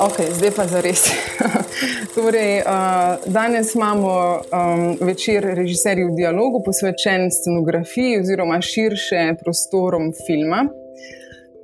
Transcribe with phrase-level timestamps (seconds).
[0.00, 1.08] Ok, zdaj pa za res.
[2.14, 10.66] torej, uh, danes imamo um, večer režiserjev v dialogu, posvečen scenografiji oziroma širše prostorom filma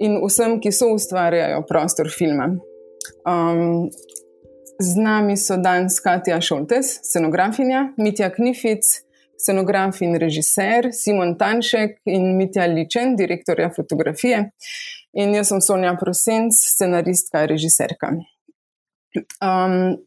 [0.01, 2.49] in vsem, ki so ustvarjajo prostor filma.
[3.29, 3.91] Um,
[4.81, 8.81] z nami so danes Katja Šoltes, scenografinja, Mitja Knific,
[9.37, 14.47] scenograf in režiser, Simon Tanšek in Mitja Ličen, direktorja fotografije.
[15.13, 18.15] In jaz sem Sonja Prosenc, scenaristka režiserka.
[19.45, 19.99] Um,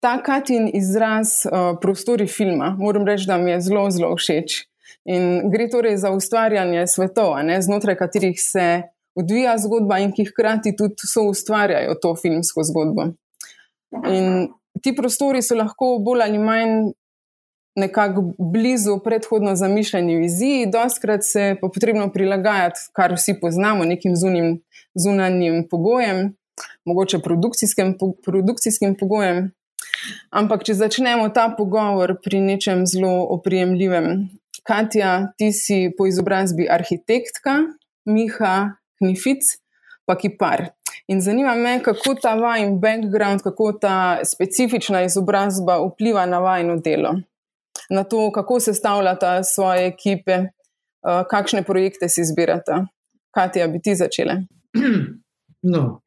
[0.00, 4.62] ta Katin izraz uh, prostori filma, moram reči, da mi je zelo, zelo všeč.
[5.10, 8.66] In gre torej za ustvarjanje svetov, ne, znotraj katerih se
[9.18, 13.10] odvija zgodba in ki hkrati tudi so ustvarjajo to filmsko zgodbo.
[14.06, 14.52] In
[14.82, 16.92] ti prostori so lahko bolj ali manj
[17.76, 24.60] nekako blizu predhodno zamišljeni viziji, doskrat se pa potrebno prilagajati, kar vsi poznamo, nekim zunim,
[24.94, 26.34] zunanjim pogojem,
[26.84, 29.50] mogoče produkcijskim, produkcijskim pogojem.
[30.30, 34.28] Ampak, če začnemo ta pogovor pri nečem zelo oprijemljivem.
[34.66, 37.58] Katja, ti si po izobrazbi arhitektka,
[38.06, 39.56] Miha Knific,
[40.06, 40.68] pa kipar.
[41.08, 47.14] In zanima me, kako ta vajen background, kako ta specifična izobrazba vpliva na vajno delo
[47.90, 52.86] na to, kako se stavljata svoje ekipe, uh, kakšne projekte si izbirata.
[53.34, 54.40] Katja, bi ti začela?
[55.62, 56.02] No.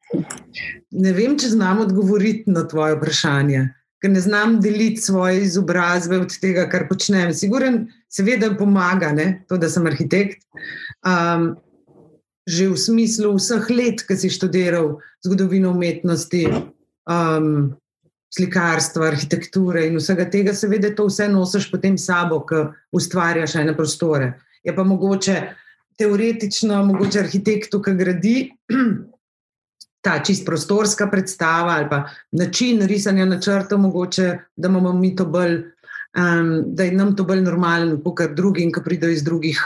[0.92, 3.62] Ne vem, če znam odgovoriti na tvoje vprašanje,
[4.04, 7.32] ker ne znam deliti svoje izobrazbe od tega, kar počnem.
[7.32, 10.44] Siguren, seveda, pomaga ne, to, da sem arhitekt.
[11.00, 11.54] Um,
[12.46, 16.44] že v smislu vseh let, ki si študiral zgodovino umetnosti,
[17.08, 17.72] um,
[18.36, 24.34] slikarstva, arhitekture in vsega tega, seveda, to vse nosiš potem sabo, ki ustvarjaš ene prostore.
[24.64, 25.36] Je pa mogoče
[25.98, 28.34] teoretično, mogoče arhitektu, ki gradi
[30.06, 35.56] ta čist prostorska predstava ali pa način risanja načrtov, mogoče da imamo mi to bolj,
[36.18, 39.62] um, da je nam to bolj normalno, kot drugim, ki pridejo iz drugih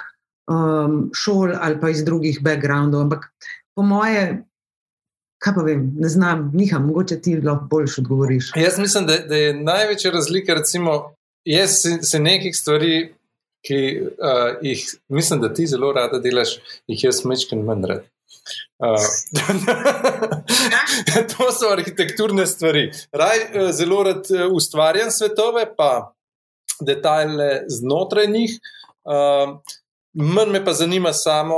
[0.51, 3.09] um, šol ali pa iz drugih backgroundov.
[3.09, 3.27] Ampak
[3.75, 4.45] po moje
[5.41, 8.53] kaj pa vem, ne znam, niha, mogoče ti lahko boljš odgovoriš.
[8.57, 11.15] Jaz mislim, da, da je največja razlika, recimo,
[11.45, 13.15] jaz se, se nekih stvari,
[13.67, 16.57] ki uh, jih mislim, da ti zelo rada delaš,
[16.89, 18.05] jih jaz mečkam manj rad.
[18.81, 18.97] Uh,
[21.33, 22.91] to so arhitekturne stvari.
[23.13, 26.13] Raj, uh, zelo rad uh, ustvarjam svetove, pa
[26.81, 28.61] detajle znotraj njih.
[29.05, 29.59] Uh,
[30.15, 31.57] Mn me pa zanima samo,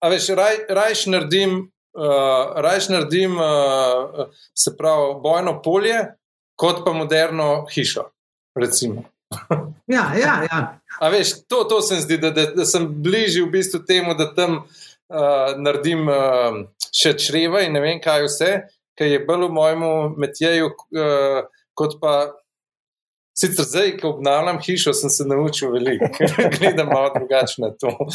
[0.00, 5.98] a veš, raj, rajš naredim uh, rajš naredim, uh, se pravi, bojno polje,
[6.56, 8.08] kot pa moderno hišo.
[9.96, 10.60] ja, ja, ja.
[11.00, 14.14] A veš, to, to se mi zdi, da, da, da sem bližji v bistvu temu,
[14.14, 16.62] da tam uh, naredim uh,
[16.94, 18.52] še čreva in ne vem kaj vse,
[18.98, 19.84] kar je bilo v mojem
[20.22, 21.44] metjeju, uh,
[21.74, 22.16] kot pa.
[23.34, 26.06] Sicer zdaj, ko obnavljam hišo, sem se naučil veliko,
[26.58, 27.88] gledam malo drugače na to.
[27.88, 28.10] uh,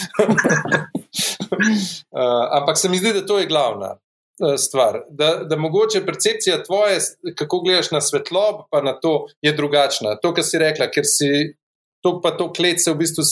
[2.60, 5.02] ampak se mi zdi, da to je glavna uh, stvar.
[5.10, 7.00] Da, da mogoče percepcija tvoje,
[7.36, 10.16] kako gledaš na svetlobo, pa na to je drugačna.
[10.24, 11.54] To, kar si rekla, ker si
[12.02, 13.24] to, pa to klet se v bistvu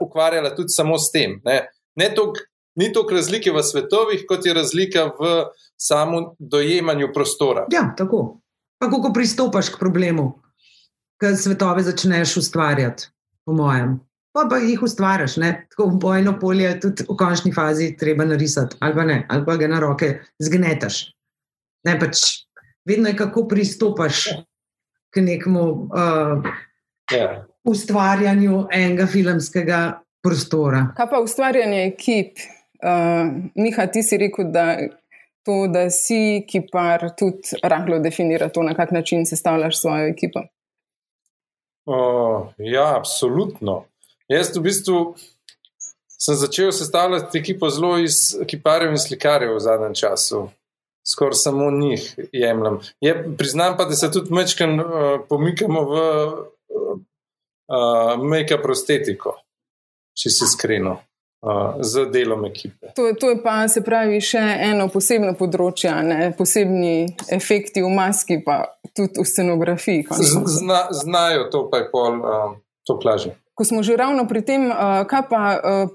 [0.00, 1.40] ukvarjala tudi samo s tem.
[1.44, 1.60] Ne?
[1.96, 2.40] Ne tok,
[2.80, 5.36] ni toliko razlike v svetovih, kot je razlika v
[5.76, 7.66] samem dojemanju prostora.
[7.72, 8.40] Ja, tako.
[8.78, 10.45] Pa kako pristopaš k problemu?
[11.20, 13.08] Ki svetove začneš ustvarjati,
[13.44, 13.98] po mojem.
[14.36, 15.66] Pa pa jih ustvariš, ne?
[15.70, 19.56] tako v bojno polje, tudi v končni fazi, treba narisati, ali pa ne, ali pa
[19.56, 20.10] ga na roke
[20.42, 20.98] zgnetaš.
[21.88, 22.44] Ne, pač
[22.84, 24.26] vedno je, kako pristopaš
[25.14, 26.44] k nekemu uh,
[27.08, 27.16] yeah.
[27.16, 27.46] Ja.
[27.64, 29.80] ustvarjanju enega filmskega
[30.22, 30.90] prostora.
[30.96, 32.42] Kaj pa ustvarjanje ekip?
[32.84, 34.76] Uh, Miha, ti si rekel, da
[35.46, 40.44] to, da si kipar, tudi rahlo definira to, na kak način sestavljaš svojo ekipo.
[41.86, 43.84] Uh, ja, absolutno.
[44.28, 45.00] Jaz v bistvu
[46.18, 50.48] sem začel sestavljati ekipo zelo iz kiparjev in slikarjev v zadnjem času.
[51.06, 52.02] Skoraj samo njih
[52.32, 52.80] jemljem.
[53.00, 54.86] Je, priznam pa, da se tudi mečkam uh,
[55.28, 56.00] pomikamo v
[56.74, 56.98] uh,
[58.18, 59.36] make-up prostetiko,
[60.18, 60.98] če se iskreno
[61.80, 62.90] z delom ekipe.
[62.96, 66.30] To, to je pa se pravi še eno posebno področje, ne?
[66.36, 68.64] posebni efekti v maski, pa
[68.96, 70.06] tudi v scenografiji.
[70.10, 72.56] Zna, znajo to, pa je pol um,
[72.86, 73.36] to plaže.
[73.56, 74.68] Ko smo že ravno pri tem,
[75.08, 75.42] kaj pa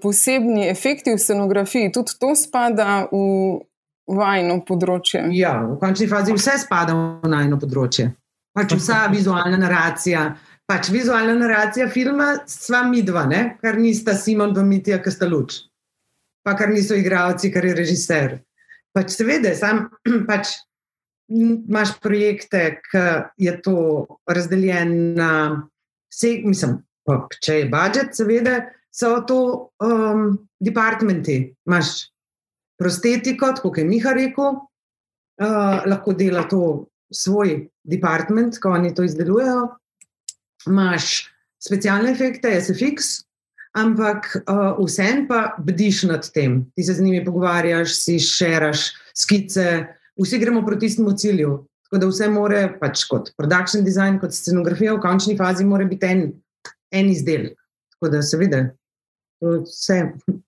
[0.01, 3.62] posebni efekti v scenografiji, tudi to spada v
[4.09, 5.27] vajno področje?
[5.38, 8.09] Ja, v končni fazi vse spada v vajno področje.
[8.51, 10.25] Pač vsa vizualna naracija,
[10.71, 13.41] pač vizualna naracija filma, sva mi dva, ne?
[13.59, 15.57] kar nista Simon in Mitija, ki sta luč,
[16.45, 18.38] pa kar niso igravci, kar je režiser.
[18.95, 19.89] Pač seveda, sam
[20.29, 20.56] pač
[21.31, 23.03] imaš projekte, ki
[23.44, 23.75] je to
[24.27, 25.31] razdeljeno na
[26.12, 28.56] vse, mislim, pa, če je budžet, seveda,
[28.91, 29.41] so to
[29.83, 30.33] um,
[30.63, 31.38] departmenti.
[31.68, 32.12] Imáš
[32.79, 36.63] prostetiko, kot je Miha rekel, uh, lahko dela to
[37.12, 39.69] svoj department, ko oni to izdelujejo.
[40.68, 41.31] Imáš
[41.62, 43.24] specialne efekte, SFX,
[43.78, 46.66] ampak uh, vsem pa bdiš nad tem.
[46.75, 49.86] Ti se z njimi pogovarjaš, si šeraš skice,
[50.19, 51.66] vsi gremo proti istemu cilju.
[51.86, 56.08] Tako da vse more, pač kot production design, kot scenografija, v končni fazi, mora biti
[56.08, 56.30] en,
[56.92, 57.57] en izdelek.
[57.96, 58.62] Tako da se vidi,
[59.44, 59.98] vse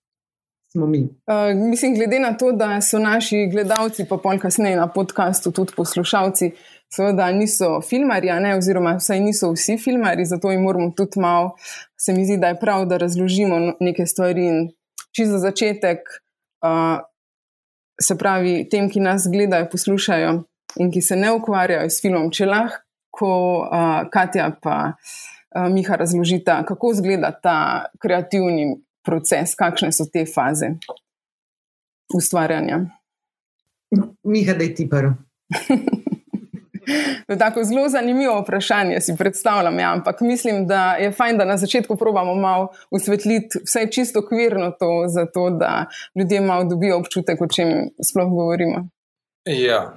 [0.72, 1.02] smo mi.
[1.28, 5.76] Uh, mislim, glede na to, da so naši gledalci, pa pol kasneje na podkastu, tudi
[5.76, 6.50] poslušalci,
[6.92, 11.54] seveda niso filmari, ne, oziroma vsaj niso vsi filmari, zato jim moramo tudi malo,
[11.98, 14.50] se mi zdi, da je prav, da razložimo neke stvari.
[15.14, 16.08] Čisto za začetek,
[16.66, 16.98] uh,
[18.02, 20.32] se pravi, tem, ki nas gledajo, poslušajo
[20.82, 23.30] in ki se ne ukvarjajo s filmom, če lahko
[23.62, 27.58] uh, Katja pa uh, Miha razložita, kako izgleda ta
[28.02, 28.72] kreativni
[29.06, 30.72] proces, kakšne so te faze
[32.14, 32.80] ustvarjanja.
[34.24, 35.14] Miha, da je ti prvo.
[37.28, 39.78] Je tako zelo zanimivo vprašanje, si predstavljam.
[39.78, 44.70] Ja, ampak mislim, da je fajn, da na začetku probamo malo osvetliti vse čisto okvirno
[44.70, 47.68] to, zato da ljudje malo dobijo občutek, o čem
[48.10, 48.88] sploh govorimo.
[49.46, 49.96] Ja,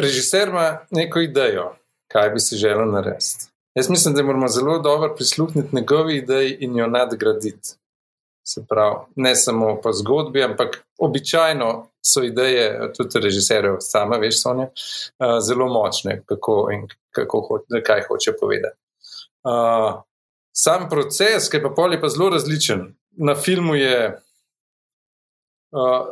[0.00, 1.72] režiser ima neko idejo,
[2.12, 3.46] kaj bi si želel narediti.
[3.74, 7.68] Jaz mislim, da moramo zelo dobro prisluhniti njegovi ideji in jo nadgraditi.
[8.48, 14.50] Se pravi, ne samo po zgodbi, ampak običajno so ideje tudi režiserjev, sama veš, so
[14.50, 14.68] one,
[15.18, 18.78] uh, zelo močne, kako in kako ho kaj hoče povedati.
[19.44, 20.02] Uh,
[20.56, 22.86] sam proces, ki pa pol je pa zelo različen.
[23.18, 23.98] Na filmu je,
[25.74, 26.06] uh,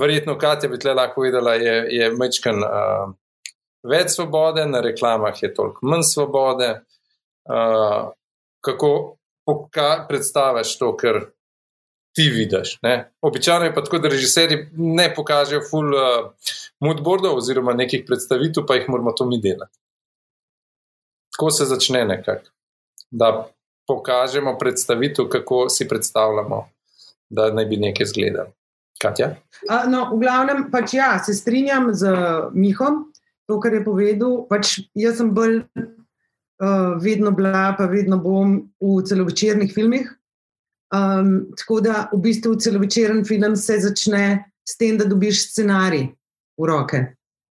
[0.00, 3.14] verjetno, Katja bi tle lahko videla, je, je mečkan uh,
[3.82, 6.74] več svobode, na reklamah je toliko manj svobode.
[7.48, 8.12] Uh,
[8.60, 9.16] kako
[10.08, 11.20] predstaviš to, kar
[12.14, 12.78] ti vidiš.
[12.82, 13.12] Ne?
[13.22, 16.32] Običajno je pa tako, da režiserji ne pokažejo full uh,
[16.80, 19.78] moodboardov oziroma nekih predstavitev, pa jih moramo to mi delati.
[21.36, 22.50] Tako se začne nekako,
[23.10, 23.48] da
[23.86, 26.68] pokažemo predstavitev, kako si predstavljamo,
[27.30, 28.52] da naj bi nekaj izgledalo.
[29.00, 29.30] Katja?
[29.68, 32.10] A, no, v glavnem, pač ja, se strinjam z
[32.52, 33.06] Mihom,
[33.48, 34.42] to, kar je povedal.
[34.50, 35.62] Pač jaz sem bolj
[36.60, 40.10] uh, vedno bila, pa vedno bom v celovečernih filmih.
[40.94, 46.08] Um, tako da v bistvu celovečeren film se začne s tem, da dobiš scenarij
[46.58, 47.02] v roke.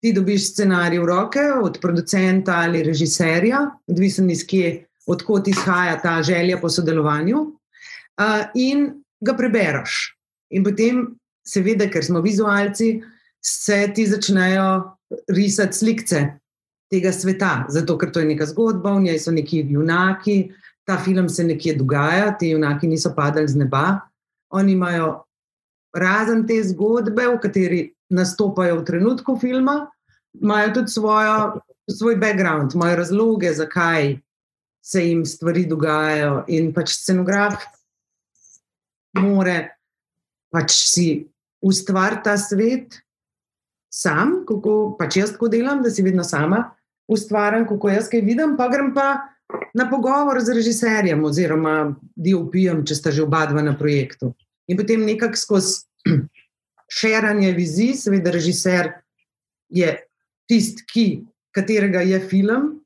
[0.01, 6.19] Ti dobiš scenarij v roke od producenta ali režiserja, odvisen iz kje, odkot izhaja ta
[6.23, 10.11] želja po sodelovanju, uh, in ga prebereš.
[10.51, 11.05] In potem,
[11.47, 12.99] seveda, ker smo vizualci,
[13.41, 14.97] se ti začnejo
[15.31, 16.40] risati slike
[16.91, 20.51] tega sveta, zato ker to je neka zgodba, v njej so neki junaki,
[20.83, 24.01] ta film se nekje dogaja, ti junaki niso padali z neba.
[24.51, 25.23] Oni imajo
[25.95, 29.85] razen te zgodbe, v kateri nastopajo v trenutku filma,
[30.35, 34.17] imajo tudi svojo, svoj background, imajo razloge, zakaj
[34.83, 36.43] se jim stvari dogajajo.
[36.47, 37.55] In pač scenograf
[39.19, 39.77] more
[40.51, 41.07] pač si
[41.63, 42.99] ustvariti ta svet
[43.91, 46.71] sam, kako pač jaz tako delam, da si vedno sama
[47.11, 49.07] ustvarjam, kako jaz kaj vidim, pa grem pa
[49.75, 54.31] na pogovor z režiserjem oziroma DOP-jem, če sta že oba dva na projektu.
[54.71, 55.83] In potem nekako skozi
[56.99, 58.93] širanje vizij, seveda režiser
[59.69, 59.91] je
[60.47, 61.07] tisti, ki,
[61.55, 62.77] katerega je film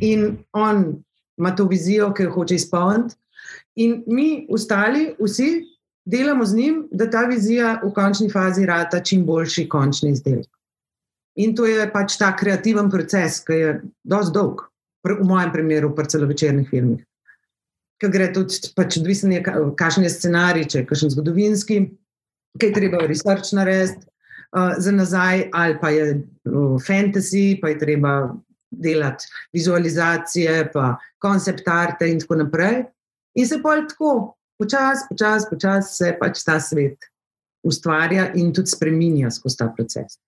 [0.00, 1.02] in on
[1.38, 3.16] ima to vizijo, ki jo hoče izpolniti.
[3.78, 5.64] In mi, ostali, vsi
[6.04, 10.48] delamo z njim, da ta vizija v končni fazi rata čim boljši končni izdelek.
[11.38, 14.64] In to je pač ta kreativen proces, ki je dosti dolg
[15.08, 17.04] v mojem primeru, pri celovečernih filmih.
[18.02, 19.40] Ker gre tudi, pač odvisen je,
[19.78, 21.78] kakšen je scenarij, če je kakšen zgodovinski,
[22.60, 28.12] kaj treba research narediti uh, za nazaj, ali pa je uh, fantasy, pa je treba
[28.70, 29.26] delati
[29.56, 32.82] vizualizacije, pa koncept arte in tako naprej.
[33.38, 37.08] In se pa tako, počasi, počasi, počasi se pač ta svet
[37.66, 40.18] ustvarja in tudi spremenja skozi ta proces.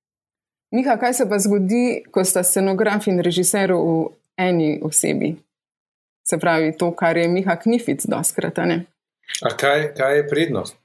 [0.70, 5.34] Miha, kaj se pa zgodi, ko sta scenograf in režiser v eni osebi.
[6.26, 8.60] Se pravi, to, kar je Miha Knific, doskrat.
[9.58, 10.76] Kaj, kaj je prednost?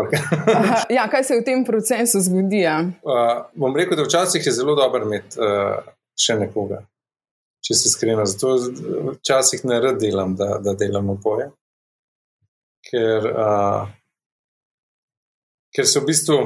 [0.00, 2.62] Aha, ja, kaj se v tem procesu zgodi?
[2.64, 2.78] Ja?
[3.04, 5.82] Uh, bom rekel, da včasih je zelo dobro imeti uh,
[6.16, 6.80] še nekoga,
[7.66, 8.22] če se skrivim.
[8.26, 8.56] Zato
[9.18, 11.50] včasih ne rad delam, da, da delam oboje.
[12.88, 13.90] Ker, uh,
[15.76, 16.38] ker se v bistvu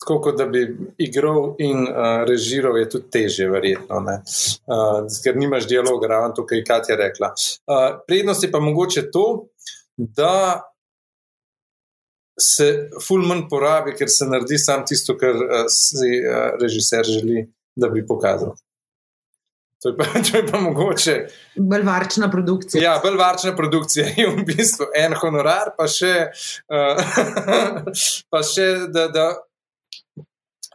[0.00, 0.62] tako kot da bi
[0.98, 6.58] igral in uh, režiral, je tudi teže, verjetno, uh, ker nimaš dialoga, ravno to, kar
[6.58, 7.32] je Katja rekla.
[7.66, 9.26] Uh, prednost je pa mogoče to,
[9.96, 10.62] da
[12.40, 17.88] se fulmen porabi, ker se naredi samo tisto, kar uh, si uh, režiser želi, da
[17.88, 18.56] bi pokazal.
[19.82, 21.26] To je, pa, to je pa mogoče.
[21.56, 22.82] Bolj varčna produkcija.
[22.82, 26.14] Ja, bolj varčna produkcija je v bistvu en honorar, pa še,
[26.68, 27.02] uh,
[28.32, 29.26] pa še da, da,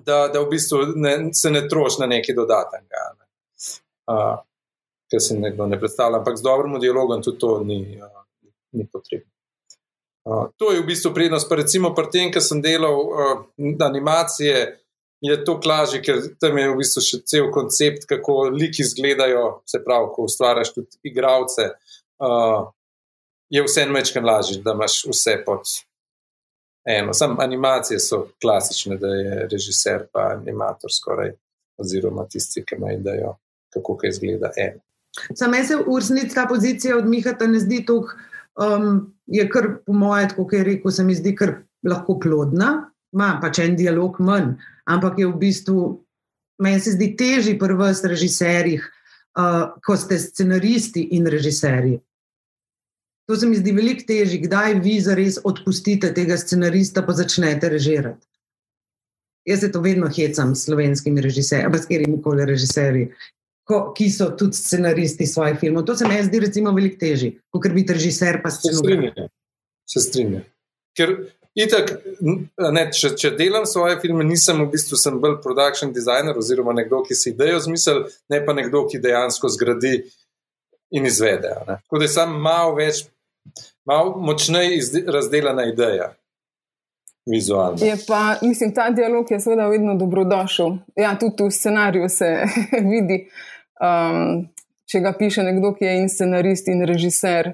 [0.06, 3.04] da, da v bistvu ne, se ne troši na neki dodatnega.
[3.18, 3.28] Ne.
[4.12, 4.40] Uh,
[5.12, 8.24] ker se nekdo ne predstavlja, ampak z dobrim dialogom tudi to ni, uh,
[8.78, 9.30] ni potrebno.
[10.26, 11.50] Uh, to je v bistvu prednost.
[11.50, 13.42] Pa recimo pri tem, ker sem delal uh,
[13.86, 14.82] animacije
[15.22, 19.82] je to lažje, ker tam je v bistvu še cel koncept, kako liki izgledajo, se
[19.86, 21.68] pravi, ko ustvarjaš tudi igravce.
[22.22, 22.72] Uh,
[23.54, 25.70] je vse enmečkam lažje, da imaš vse pod
[26.86, 27.14] eno.
[27.14, 31.32] Sam animacije so klasične, da je režiser pa animator skoraj,
[31.78, 33.36] oziroma tisti, ki imajo idejo,
[33.74, 34.80] kako kaj izgleda eno.
[35.36, 38.16] Sam se v resnici ta pozicija od Mihata ne zdi tako,
[38.56, 41.56] um, je kar po mojem, kot je rekel, se mi zdi kar
[41.88, 44.54] lahko plodna, ima pač en dialog manj,
[44.86, 45.82] ampak je v bistvu,
[46.64, 48.86] meni se zdi težji pri vas, režiserjih,
[49.40, 52.00] uh, ko ste scenaristi in režiserji.
[53.30, 58.26] To se mi zdi veliko težje, kdaj vi zares odpustite tega scenarista, pa začnete režirati.
[59.48, 63.08] Jaz se to vedno hecam s slovenskimi režiserji, pa s katerimi koli režiserji,
[63.66, 65.86] ko, ki so tudi scenaristi svojih filmov.
[65.90, 69.24] To se mi zdi recimo veliko težje, kot biti režiser pa scenarist.
[69.90, 70.44] Se strinjam.
[70.98, 71.16] Ker
[71.52, 71.90] Itak,
[72.72, 77.02] ne, če, če delam svoje filme, nisem v bistvu sem bolj production designer oziroma nekdo,
[77.04, 79.98] ki si idejo zmisel, ne pa nekdo, ki dejansko zgradi
[80.92, 81.56] in izvede.
[81.66, 83.06] Tako da je sam malo več,
[83.86, 86.14] malo močneje razdeljena ideja.
[87.26, 87.78] Vizualno.
[87.86, 90.72] Je pa, mislim, ta dialog je seveda vedno dobrodošel.
[90.96, 92.30] Ja, tudi v scenariju se
[92.94, 93.28] vidi,
[93.78, 94.48] um,
[94.90, 97.54] če ga piše nekdo, ki je in scenarist in režiser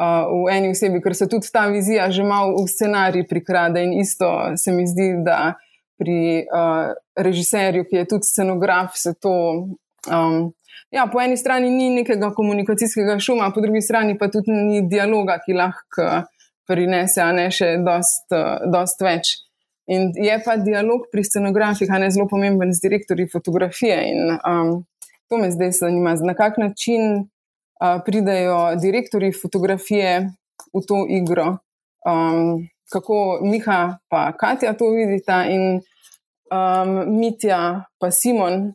[0.00, 3.84] v eni osebi, ker se tudi ta vizija že malo v scenarij prikrade.
[3.84, 5.54] In isto se mi zdi, da
[6.00, 9.68] pri uh, režiserju, ki je tudi scenograf, se to.
[10.10, 10.54] Um,
[10.90, 15.38] ja, po eni strani ni nekega komunikacijskega šuma, po drugi strani pa tudi ni dialoga,
[15.44, 16.08] ki lahko
[16.68, 18.32] prinese, a ne še dost,
[18.72, 19.34] dost več.
[19.90, 23.98] In je pa dialog pri scenografih, a ne zelo pomemben z direktorji fotografije.
[24.12, 24.74] In um,
[25.28, 27.26] to me zdaj zanima, na kak način
[28.06, 30.30] pridejo direktori fotografije
[30.70, 31.58] v to igro.
[32.06, 35.80] Um, kako Miha in Katja to vidita, in
[36.52, 38.74] um, Mitja in Simon,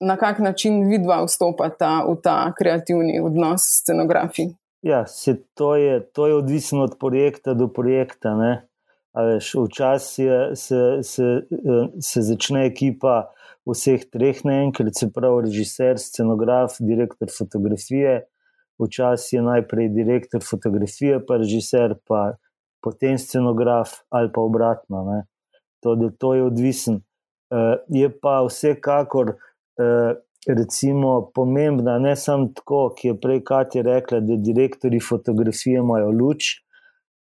[0.00, 4.48] na kak način vidva vstopata v ta kreativni odnos s scenografi.
[4.82, 8.36] Ja, se to, je, to je odvisno od projekta do projekta.
[9.66, 11.42] Včasih se, se,
[12.00, 13.26] se začne ekipa
[13.68, 18.22] vseh treh naenkrat, se pravi, režiser, scenograf, direktor fotografije.
[18.80, 22.38] Včasih je najprej direktor fotografije, pa režiser, pa
[22.80, 25.04] potem scenograf ali pa obratno.
[25.84, 27.02] To, to je odvisen.
[27.50, 29.34] Uh, je pa vsekakor
[30.46, 36.44] recimo, pomembna, ne samo tako, ki je prej Katja rekla, da direktori fotografije imajo luč.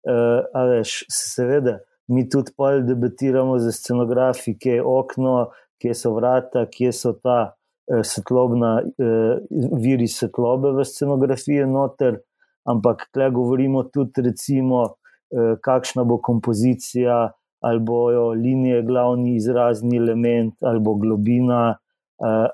[0.07, 5.49] Uh, veš, seveda, mi tudi pa debatiramo za scenografi, kje je okno,
[5.81, 12.21] kje so vrata, kje so ta uh, svetlobna, uh, viri svetlobe v scenografiji, noter,
[12.63, 17.19] ampak tukaj govorimo tudi, recimo, uh, kakšna bo kompozicija,
[17.59, 21.88] ali bojo linije, glavni izrazni element, ali bo globina, uh,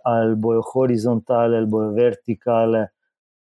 [0.04, 2.88] ali bojo horizontale, ali bojo vertikale.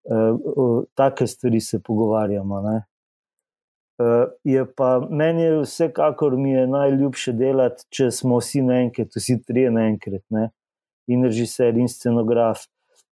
[0.05, 2.62] Uh, take stvari se pogovarjamo.
[2.62, 2.84] Ne?
[3.98, 9.39] Uh, je pa meni je vsekakor mi je najljubše delati, če smo vsi naenkrat, vsi
[9.48, 10.50] trije naenkrat, ne?
[11.08, 12.65] in režiser, in scenograf,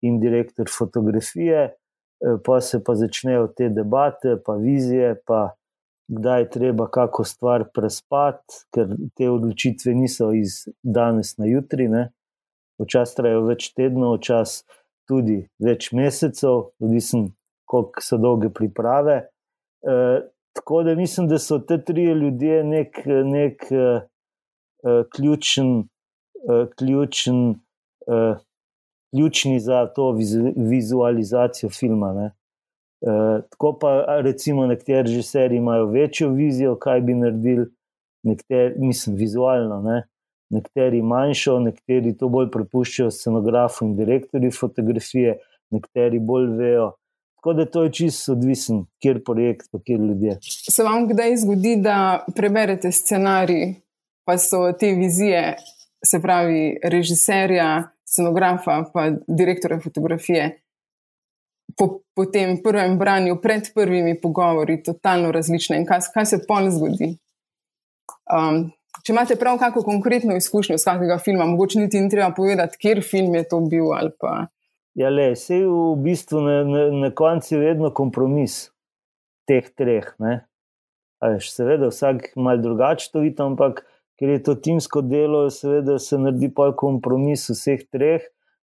[0.01, 1.69] in direktor fotografije,
[2.45, 5.49] pa se pa začnejo te debate, pa vizije, pa
[6.07, 11.89] kdaj je treba kako stvar prespati, ker te odločitve niso iz danes na jutri.
[12.79, 17.31] Včasih trajajo več tednov, včasih tudi več mesecev, odvisno,
[17.69, 19.23] koliko so dolge priprave.
[19.83, 24.01] Uh, Tako da mislim, da so te tri ljudje nek, nek uh,
[24.83, 27.49] uh, ključen, uh, ključen,
[28.07, 28.37] uh,
[29.15, 30.11] ključni za to
[30.55, 32.31] vizualizacijo filma.
[33.01, 37.65] Uh, tako pa, recimo, nekateri režiserji imajo večjo vizijo, kaj bi naredili,
[38.23, 40.03] nekateri, mislim, vizualno, ne?
[40.49, 45.37] Nekateri manjšo, nekateri to bolj prepuščajo scenografu in direktorju fotografije,
[45.73, 46.87] nekateri bolj vejo.
[47.39, 50.39] Tako da to je čisto odvisen, kjer projekt, pa kjer ljudje.
[50.43, 53.77] Se vam kdaj zgodi, da preberete scenarij
[54.29, 55.55] pa so te vizije,
[56.05, 60.61] se pravi, režiserja, scenografa, pa direktorja fotografije.
[61.77, 65.79] Po, po tem prvem branju, pred prvimi pogovori, totalno različne.
[65.81, 67.15] In kaj, kaj se pol zgodi?
[68.29, 68.69] Um,
[69.03, 73.03] če imate prav kako konkretno izkušnjo z kakega filma, mogoče niti ni treba povedati, kjer
[73.05, 73.91] film je to bil.
[74.97, 78.67] Ja, le, vse je v bistvu na, na, na koncu vedno kompromis
[79.49, 80.09] teh treh.
[81.19, 83.83] Veš, seveda, vsak malo drugače to vidi, ampak
[84.19, 88.25] ker je to timsko delo, seveda se naredi pa kompromis vseh treh,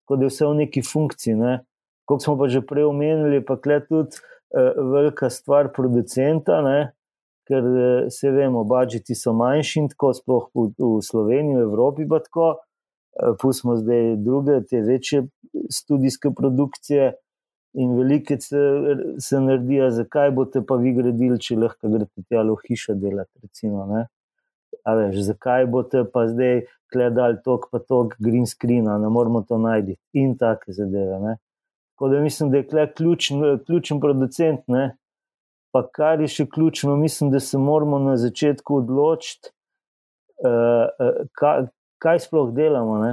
[0.07, 1.37] kot je vse v neki funkciji.
[1.39, 1.59] Ne?
[2.07, 6.93] Kot smo pa že prej omenili, pa je tudi uh, velika stvar producenta, ne?
[7.51, 12.23] Ker uh, se vemo, budžeti so manjši, tako sploh v, v Sloveniji, v Evropi pa
[12.23, 12.53] tako.
[12.55, 15.27] Uh, pustimo zdaj druge, te večje
[15.75, 17.13] študijske produkcije.
[17.79, 18.59] In velike se,
[19.23, 23.31] se naredijo, zakaj boste pa vi gradili, če lahko greste tja v hišo delati.
[23.45, 23.85] Recimo,
[24.87, 29.97] veš, zakaj boste pa zdaj gledali tok pa tok green screen, ne moramo to najti
[30.13, 31.37] in take zadeve.
[31.95, 34.61] Tako da mislim, da je ključen, ključen producent.
[34.67, 34.97] Ne?
[35.71, 39.53] Pa kar je še ključno, mislim, da se moramo na začetku odločiti,
[40.43, 41.69] uh, uh, kaj,
[42.03, 42.99] kaj sploh delamo.
[43.05, 43.13] Ne?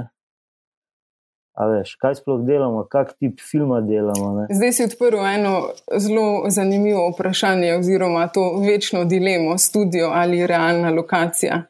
[1.58, 4.28] A veš, kaj sploh delamo, kak tip filma delamo.
[4.36, 4.44] Ne?
[4.54, 5.54] Zdaj si odprl eno
[5.98, 11.64] zelo zanimivo vprašanje, oziroma to večno dilemo, studio ali realna lokacija,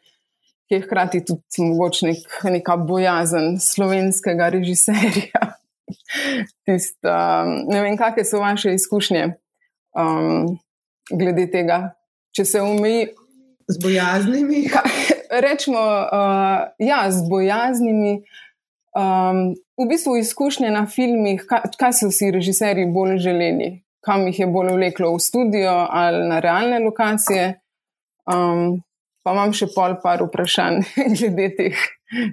[0.69, 5.41] ki je hkrati tudi mogoče nek, neka bojazen slovenskega režiserja.
[6.69, 9.25] Tist, um, ne vem, kakšne so vaše izkušnje
[9.97, 10.59] um,
[11.11, 11.81] glede tega,
[12.37, 13.09] če se umeji.
[13.69, 14.65] Z bojaznimi?
[14.73, 14.83] Ka,
[15.45, 18.23] rečemo, uh, ja, z bojaznimi.
[18.99, 23.71] Um, v bistvu izkušnje na filmih, kaj, kaj so si režiserji bolj želeli,
[24.05, 27.61] kam jih je bolj vleklo v studio ali na realne lokacije.
[28.29, 28.81] Um,
[29.23, 30.81] pa imam še pol par vprašanj
[31.19, 31.85] glede teh,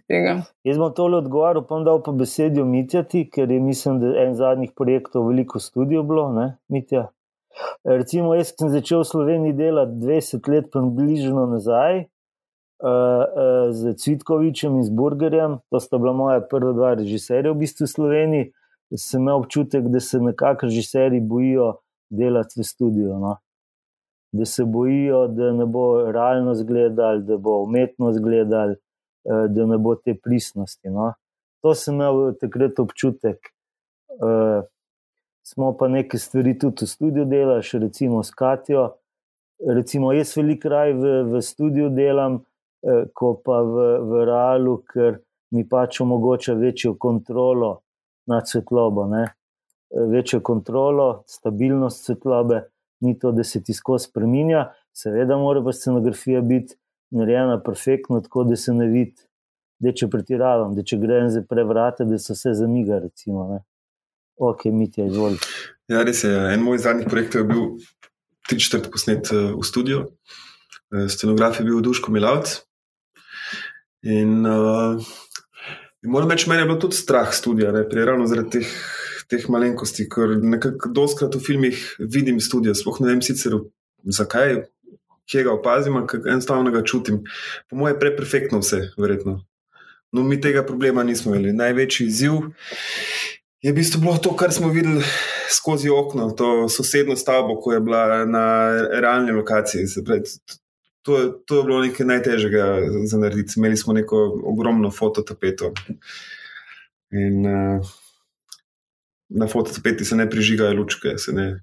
[0.07, 0.39] tega.
[0.65, 4.35] Jaz bom tole odgovoril, pa bom dal pa besedo Mitjati, ker je mislim, da en
[4.39, 7.09] zadnjih projektov veliko studio bilo, ne, Mitja.
[7.85, 12.05] Recimo, jaz sem začel v Sloveniji delati 20 let, približno nazaj,
[12.81, 17.85] uh, z Cvitkovičem in z Burgerjem, to sta bila moja prva dva režiserja v bistvu
[17.85, 18.45] v Sloveniji,
[18.97, 23.19] sem imel občutek, da se nekako režiserji bojijo delati v studiu.
[23.19, 23.37] No?
[24.35, 29.77] Da se bojijo, da ne bo realno izgledal, da bo umetno izgledal, uh, da ne
[29.77, 30.89] bo te pristnosti.
[30.89, 31.13] No?
[31.63, 33.39] To sem imel takrat občutek.
[34.15, 34.65] Uh,
[35.45, 38.95] smo pa nekaj stvari tudi v studiu delali, še recimo s Katijo.
[39.61, 42.41] Recimo, jaz veliko kraj v, v studiu delam,
[42.85, 45.17] Eh, ko pa v, v realu, ker
[45.49, 47.81] mi pač omogoča večjo kontrolo
[48.29, 49.07] nad svetlobo.
[49.09, 49.23] Ne?
[49.25, 52.61] Eh, večjo kontrolo, stabilnost svetlobe,
[53.01, 56.77] ni to, da se ti skozi spremenja, seveda mora pa scenografija biti
[57.09, 59.25] narejena perfektno, tako da se ne vidi,
[59.81, 63.01] da če pretiravam, da če grem za prevrate, da so vse zamiga.
[63.01, 63.47] Recimo,
[64.37, 65.39] ok, mi ti je izvolj.
[65.87, 66.33] Ja, res je.
[66.53, 67.65] En moj zadnjih projektov je bil
[68.49, 70.05] tri četrt posnet eh, v studiu.
[71.09, 72.59] Scenograf je bil Duško Milavc,
[74.05, 75.01] In, uh,
[76.03, 77.71] in moram reči, meni je bilo tudi strah študija,
[78.05, 78.73] ravno zaradi teh,
[79.31, 83.57] teh malenkosti, ker nekako doskrat v filmih vidim študijo, sploh ne vem sicer
[84.05, 84.59] zakaj,
[85.25, 87.23] kje ga opazim, ampak enostavno ga čutim.
[87.69, 89.39] Po mojem je preprefektno vse, verjetno.
[90.13, 91.55] No, mi tega problema nismo imeli.
[91.57, 92.37] Največji izziv
[93.65, 95.01] je v bistvu bilo to, kar smo videli
[95.49, 98.45] skozi okno, to sosedno stavbo, ko je bila na
[99.01, 99.87] realni lokaciji
[101.05, 103.53] to, to je bilo nekaj najtežjega za narediti.
[103.57, 105.73] Imeli smo neko ogromno fototapeto.
[107.11, 107.91] In uh,
[109.29, 111.61] na fototapeti se ne prižigajo lučke, se ne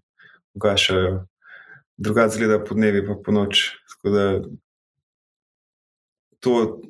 [0.54, 1.26] ugašajo,
[1.96, 3.70] drugače zgleda po dnevi, pa po noč.
[6.40, 6.80] To,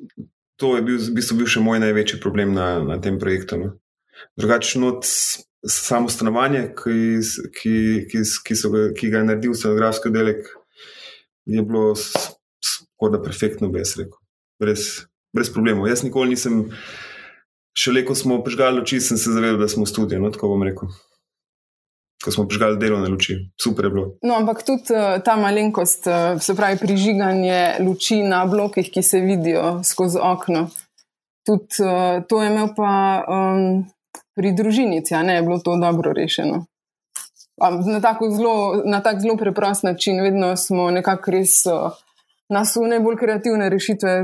[0.55, 3.57] to je bil, v bistvu bil še moj največji problem na, na tem projektu.
[3.57, 3.73] No.
[4.39, 5.05] Drugače, not
[5.69, 7.19] samo stanovanje, ki,
[7.55, 7.75] ki,
[8.11, 10.49] ki, ki, so, ki ga je naredil scenografski oddelek,
[11.45, 14.19] je bilo skoraj perfektno, bi jaz rekel.
[14.59, 15.87] Brez, brez problemov.
[15.87, 16.65] Jaz nikoli nisem,
[17.77, 20.21] šele ko smo prižgali luči, sem se zavedal, da smo v studiu.
[20.21, 20.91] No, tako bom rekel.
[22.23, 24.05] Ko smo prižgali delovne luči, super je bilo.
[24.23, 29.19] No, ampak tudi uh, ta malenkost, uh, se pravi, prižiganje luči na blokih, ki se
[29.23, 30.69] vidijo skozi okno.
[31.43, 32.93] Tudi uh, to je imel pa
[33.27, 33.83] um,
[34.35, 36.65] pri družinici, a ne je bilo to dobro rešeno.
[37.85, 41.65] Na tako zelo, tak zelo preprost način, vedno smo nekako res.
[41.65, 41.93] Uh,
[42.49, 44.21] nas v najbolj kreativne rešitve,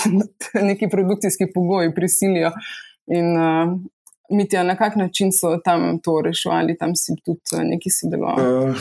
[0.70, 2.52] neki produkcijski pogoji prisilijo.
[3.06, 3.78] In uh,
[4.30, 8.70] mitja, na kak način so tam to reševali, tam si tudi uh, neki sodelovali.
[8.70, 8.76] Uh,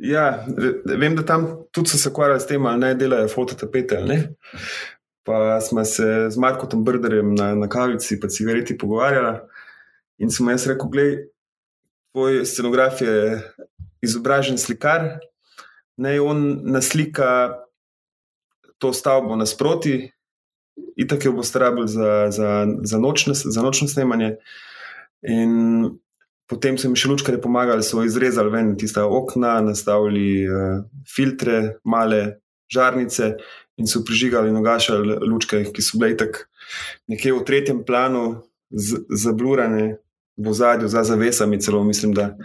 [0.00, 0.46] ja,
[0.98, 4.28] vem, da tam tudi so se ukvarjali s tem, ali ne delajo fototapete ali ne.
[5.24, 9.38] Pa smo se z Markom Brderjem na, na kavici, pa cigareti pogovarjali.
[10.22, 11.16] In sem jaz rekel, gledaj,
[12.14, 13.40] tvoj scenograf je
[14.04, 15.18] izobražen slikar,
[15.98, 17.58] naj on naslika
[18.78, 20.12] to stavbo nasproti,
[20.96, 24.36] in tako jo boste rabili za, za, za, nočno, za nočno snemanje.
[25.22, 25.52] In
[26.50, 32.22] potem so mi še lučkari pomagali, so izrezali ven tiste okna, nastavili uh, filtre, male
[32.72, 33.34] žarnice
[33.80, 36.46] in so prižigali in ogašali lučke, ki so bile tako
[37.10, 39.98] nekje v tretjem planu, zablurane
[40.36, 42.36] v zadju, za zavesami, celo mislim, da,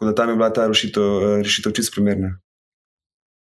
[0.00, 2.38] da tam je bila ta rešitev, rešitev čist primerna.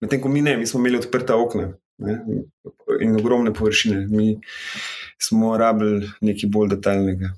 [0.02, 2.18] Medtem ko mi ne, mi smo imeli odprta okna ne,
[3.02, 4.08] in ogromne površine.
[4.12, 4.40] Mi
[5.22, 7.30] smo rabili nekaj bolj detaljnega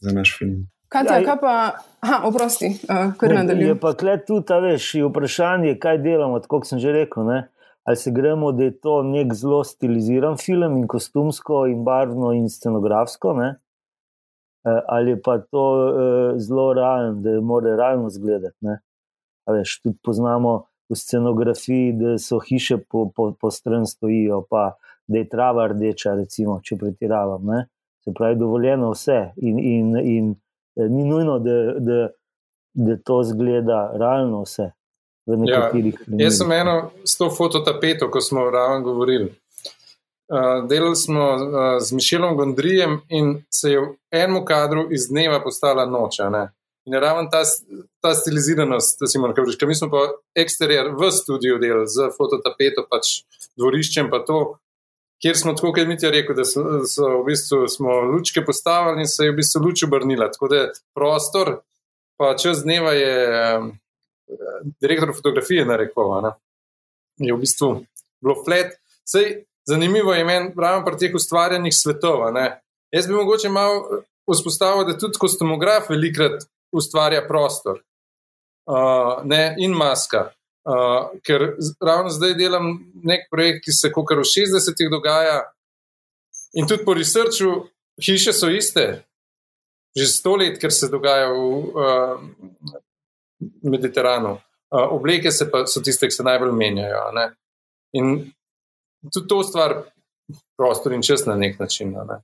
[0.00, 0.68] za naš film.
[0.92, 1.52] Kaj, ja, kaj pa,
[2.00, 3.68] aha, oprosti, uh, kar nadaljujem.
[3.68, 7.24] Je pa tle tudi, veš, vprašanje, kaj delamo, kot sem že rekel.
[7.26, 7.46] Ne?
[7.88, 12.50] Ali se gremo, da je to nek zelo stiliziran film in kostumsko, in barvno, in
[12.50, 13.54] scenografsko, ne?
[14.64, 18.56] Eh, ali pa to uh, zelo realno, da mora realno izgledati.
[19.50, 25.18] Veš, tudi poznamo v scenografiji, da so hiše po, po, po stran stojijo, pa da
[25.18, 27.46] je trava rdeča, recimo, če pretiravam.
[27.46, 27.66] Ne?
[28.04, 29.32] Se pravi, dovoljeno vse.
[29.36, 30.30] In, in, in
[30.76, 32.08] eh, ni nujno, da, da,
[32.74, 34.70] da to zgleda realno vse.
[35.26, 35.70] Ja,
[36.18, 39.30] jaz sem eno s to fototapeto, ko smo ravno govorili.
[40.32, 41.40] Uh, delali smo uh,
[41.80, 46.22] z Mišelom Gondrijem in se je v enem kadru iz dneva postala noč.
[46.88, 47.42] In ravno ta,
[48.00, 52.86] ta stiliziranost, da si moramo reči, mi smo pa eksterijer v studiu delali z fototapeto,
[52.88, 53.20] pač
[53.60, 54.40] dvoriščem, pa to,
[55.20, 59.12] kjer smo tako, kot Mitja rekel, da so, so v bistvu smo lučke postavili in
[59.12, 60.32] se je v bistvu luč obrnila.
[60.32, 60.64] Tako da
[60.96, 61.58] prostor,
[62.16, 63.70] pa čez dneva je um,
[64.80, 66.32] direktor fotografije narekoval,
[67.20, 67.74] je v bistvu
[68.24, 68.78] bilo flat.
[69.04, 72.26] Sej, zanimivo je meni, ravno pri teh ustvarjanjih svetov.
[72.92, 77.80] Jaz bi mogoče malo vzpostavil, da tudi kostumograf velikrat ustvarja prostor
[78.66, 80.30] uh, ne, in maska.
[80.62, 82.68] Uh, ker ravno zdaj delam
[83.02, 85.40] nek projekt, ki se kot v 60-ih dogaja,
[86.54, 87.66] in tudi po researchu,
[88.02, 89.02] hiše so iste,
[89.96, 92.22] že sto let, ker se dogaja v uh,
[93.62, 94.38] Mediteranu.
[94.72, 97.02] Uh, obleke pa, so tiste, ki se najbolj menjajo.
[97.16, 97.26] Ne?
[97.98, 98.14] In
[99.10, 99.82] tudi to ustvarja
[100.56, 101.90] prostor in čas na nek način.
[101.90, 102.20] Ne?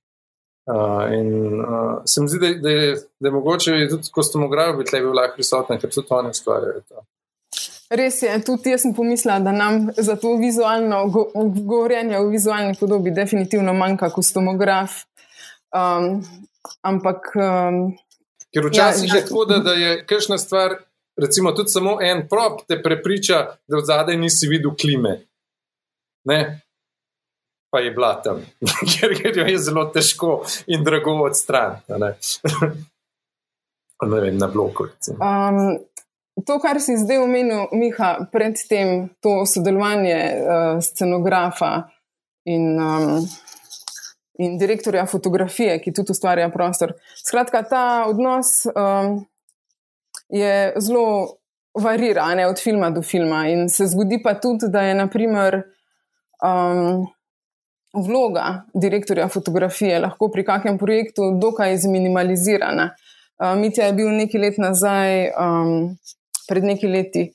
[0.68, 4.90] Uh, in uh, se mi zdi, da, da, je, da je mogoče tudi kostumograf biti
[4.90, 6.82] tukaj lahko prisoten, ker so to oni ustvarjali.
[7.90, 13.14] Res je, tudi jaz sem pomislila, da nam za to vizualno govorjenje v vizualni podobi
[13.16, 15.00] definitivno manjka kostumograf.
[15.72, 16.20] Um,
[16.84, 17.32] ampak.
[17.36, 17.96] Um,
[18.52, 20.76] ker včasih ja, je tako, da, da je kakšna stvar,
[21.16, 25.22] recimo tudi samo en prop, te prepriča, da od zadaj nisi videl klime.
[26.28, 26.60] Ne?
[27.70, 28.42] Pa je bila tam,
[29.22, 31.92] ker, jo je zelo težko in drago odstraniti.
[31.98, 32.14] Ne?
[34.12, 34.88] ne vem, na bloku.
[35.18, 35.78] Um,
[36.46, 41.90] to, kar si zdaj omenil, Miha, predtem to sodelovanje uh, scenografa
[42.48, 43.26] in, um,
[44.38, 46.94] in direktorja fotografije, ki tudi ustvarja prostor.
[47.20, 49.18] Skratka, ta odnos um,
[50.32, 51.36] je zelo
[51.78, 53.44] variran, od filma do filma.
[53.50, 55.62] In se zgodi pa tudi, da je naprimer.
[56.38, 57.08] Um,
[58.02, 62.90] vloga direktorja fotografije lahko pri kakšnem projektu dokaj zminimalizirana.
[63.38, 65.96] Uh, Mitja je bil nekaj let nazaj, um,
[66.48, 67.28] pred nekaj leti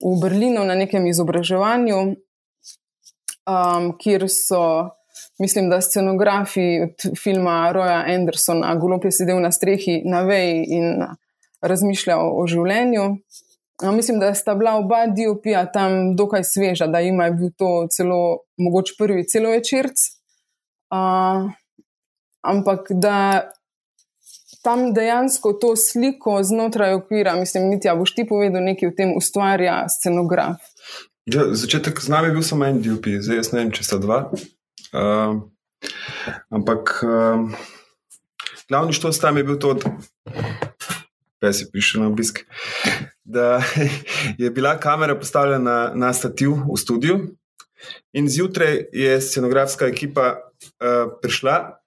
[0.00, 1.98] v Berlinu na nekem izobraževanju,
[3.44, 4.90] um, kjer so,
[5.38, 11.04] mislim, da scenografi od filma Roja Andersona, Golop je sedel na strehi na veji in
[11.60, 13.16] razmišljal o življenju.
[13.82, 18.38] No, mislim, da sta bila oba diopija tam dokaj sveža, da ima bil to celo,
[18.58, 19.96] mogoče prvi celovečerc.
[20.90, 21.50] Uh,
[22.42, 23.50] ampak da
[24.62, 29.14] tam dejansko to sliko znotraj okvira, mislim, niti ja boš ti povedal nekaj o tem,
[29.16, 30.60] ustvarja scenograf.
[31.26, 34.00] Ja, začetek z nami je bil samo en DOP, zdaj jaz ne vem, če sta
[34.02, 34.24] dva.
[34.90, 35.40] Uh,
[36.50, 37.46] ampak uh,
[38.68, 39.76] glavni štos tam je bil to,
[41.40, 42.44] pes je prišel na obisk
[43.24, 43.62] da
[44.38, 47.18] je bila kamera postavljena na stativ v studiu,
[48.12, 51.80] in zjutraj je scenografska ekipa uh, prišla,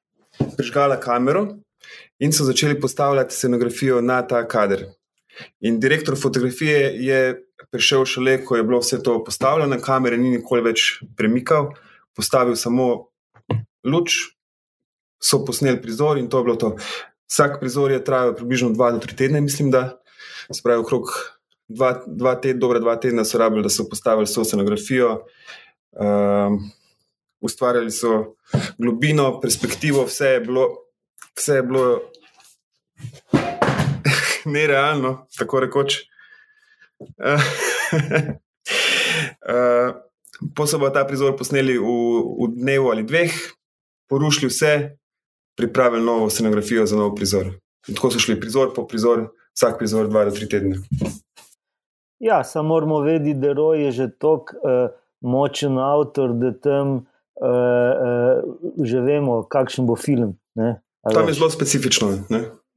[0.57, 1.47] prižgala kamero
[2.19, 4.85] in so začeli postavljati scenografijo na ta kader.
[5.61, 10.61] In direktor fotografije je prišel šele, ko je bilo vse to postavljeno, kamere ni nikoli
[10.61, 11.73] več premikal,
[12.15, 13.07] postavil samo
[13.83, 14.13] luč,
[15.23, 16.75] so posneli prizor in to je bilo to.
[17.33, 19.97] Vsak prizor je trajal približno 2-3 tedne, mislim, da
[20.53, 21.09] spravi okrog
[21.65, 25.25] dva, dva tedna, dobra dva tedna so rabili, da so postavili vso scenografijo.
[25.97, 26.59] Um,
[27.41, 28.35] ustvarjali so
[28.77, 30.67] globino, perspektivo, vse je bilo,
[31.33, 32.01] vse je bilo
[34.55, 36.03] nerealno, tako rekoč.
[37.01, 37.41] Uh,
[40.55, 41.97] po so pa ta prizor posneli v,
[42.45, 43.33] v dnevu ali dveh,
[44.05, 44.73] porušili vse,
[45.57, 47.51] pripravili novo scenografijo za nov prizor.
[47.87, 50.79] In tako so šli prizor po prizor, vsak prizor dva do tri tedne.
[52.19, 54.89] Ja, samo moramo vedeti, da Roj je že tako uh,
[55.21, 57.01] močen avtor, da tam uh,
[57.43, 60.37] uh, že vemo, kakšen bo film.
[61.13, 62.13] Tam je zelo specifično.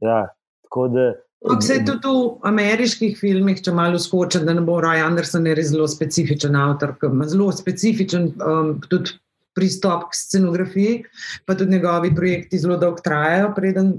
[0.01, 1.13] Ja, tako da.
[1.47, 5.87] Vse tudi v ameriških filmih, če malo skočim, da ne bo Raj Anderson res zelo
[5.89, 8.73] specifičen avtor, ki ima zelo specifičen um,
[9.57, 11.05] pristop k scenografiji,
[11.47, 13.95] pa tudi njegovi projekti zelo dolgo trajajo, preden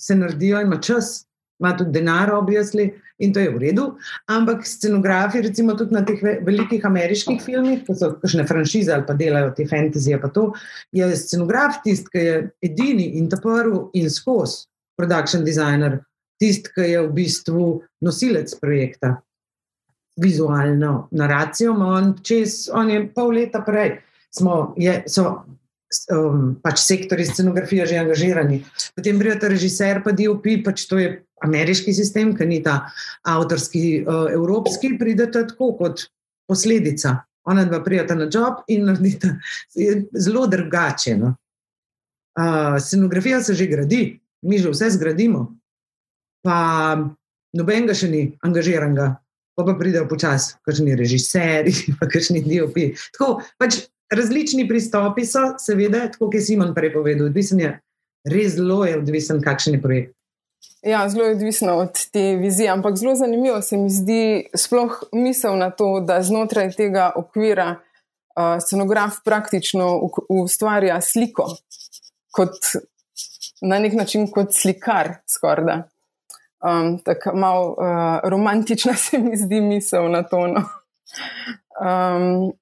[0.00, 1.26] se naredijo, ima čas,
[1.60, 3.84] ima tudi denar, objasni in to je v redu.
[4.26, 9.14] Ampak scenografi, recimo tudi na teh velikih ameriških filmih, ki so kakšne franšize ali pa
[9.14, 10.48] delajo te fantazije, pa to
[10.92, 12.38] je scenograf tisti, ki je
[12.70, 14.66] edini in ta prvi in skozi
[14.98, 16.00] production designer
[16.40, 17.66] tisti, ki je v bistvu
[18.02, 19.14] nosilec projekta,
[20.20, 21.76] vizualno naracijo.
[21.78, 24.00] On, čez, on je pol leta prej,
[24.34, 25.44] smo, je, so
[26.12, 28.62] um, pač sektori scenografije že angažirani.
[28.96, 32.88] Potem pride ta režiser, pa DOP, pač to je ameriški sistem, ki ni ta
[33.26, 36.06] avtorski, uh, evropski, pride tako kot
[36.48, 37.22] posledica.
[37.44, 39.34] Ona dva prijeta na job in naredita
[40.14, 41.16] zelo drugače.
[41.18, 41.34] No?
[42.38, 45.50] Uh, scenografija se že gradi, mi že vse zgradimo,
[46.46, 46.98] pa
[47.52, 49.08] noben ga še ni angažiranega,
[49.58, 52.78] pa, pa pridejo počasi, kakšni režiserji, pa kakšni DOP.
[53.18, 53.82] Tako, pač
[54.12, 57.70] različni pristopi so, seveda, tako kot je Simon prej povedal, odvisen je,
[58.28, 60.12] res zelo je odvisen, kakšen je projekt.
[60.82, 65.56] Ja, zelo je odvisno od te vizije, ampak zelo zanimivo se mi zdi sploh misel
[65.58, 71.46] na to, da znotraj tega okvira uh, scenograf praktično ustvarja sliko,
[72.34, 72.58] kot,
[73.62, 75.82] na nek način kot slikar, skorda.
[76.62, 80.46] Um, tako malo uh, romantična se mi zdi misel na to.
[80.46, 80.62] No.
[81.78, 82.52] Um,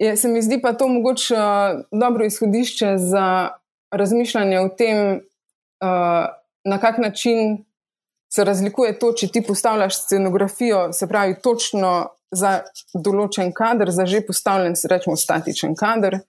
[0.00, 3.48] je, se mi zdi pa to mogoče uh, dobro izhodišče za
[3.90, 6.26] razmišljanje o tem, uh,
[6.64, 7.64] na kak način
[8.34, 12.60] se razlikuje to, če ti postavljaš scenografijo, se pravi, točno za
[12.94, 16.20] določen kader, za že postavljen, rečemo, statičen kader.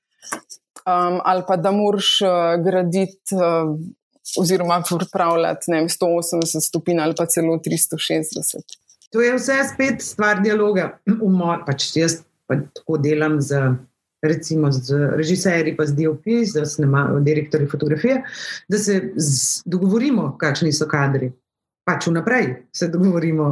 [0.87, 3.73] Um, ali pa da moraš uh, graditi uh,
[4.39, 8.77] oziroma pripravljati vem, 180 stopinj ali pa celo 360.
[9.11, 10.97] To je vse spet stvar dialoga.
[11.23, 13.59] Umor, pač jaz pa tako delam z,
[14.25, 16.77] recimo, z režiserji, pa z DOP, z
[17.21, 18.21] direktorji fotografije,
[18.69, 21.31] da se z, dogovorimo, kakšni so kadri.
[21.87, 23.51] Pač vnaprej se dogovorimo,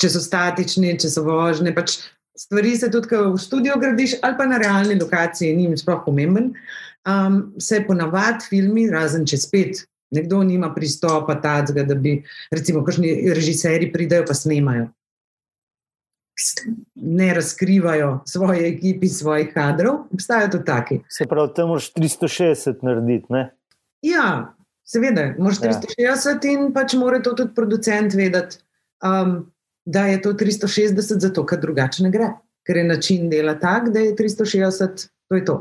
[0.00, 1.74] če so statični, če so vožne.
[1.76, 1.98] Pač
[2.36, 6.04] stvari se tudi, ko v studio gradiš, ali pa na realni lokaciji, ni jim sploh
[6.04, 6.52] pomemben
[7.06, 12.20] um, se ponavadi filmi, razen če spet nekdo nima pristopa tacga, da bi,
[12.54, 14.88] recimo, kakšni režiserji pridejo pa snemajo.
[16.94, 21.00] Ne razkrivajo svoje ekipi, svojih kadrov, obstajajo tudi taki.
[21.08, 23.26] Se pravi, tam moraš 360 narediti.
[23.32, 23.50] Ne?
[24.04, 26.52] Ja, seveda, moraš 360 ja.
[26.52, 28.60] in pač mora to tudi producent vedeti,
[29.04, 29.38] um,
[29.84, 32.30] da je to 360, zato ker drugače ne gre.
[32.66, 35.56] Ker je način dela tak, da je 360, to je to.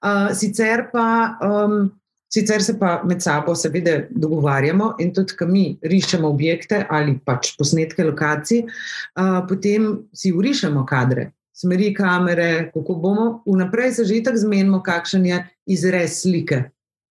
[0.00, 1.90] Uh, sicer, pa, um,
[2.32, 7.54] sicer se pa med sabo, seveda, dogovarjamo in tudi, ko mi rišemo objekte ali pač
[7.58, 13.28] posnetke lokacij, uh, potem si urišemo kadre, smeri kamere, kako bomo.
[13.46, 16.62] Vnaprej se že tako zmenimo, kakšen je izrez slike.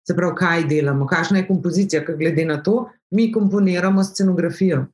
[0.04, 4.86] Se pravi, kaj delamo, kakšna je kompozicija, ker glede na to mi komponiramo scenografijo.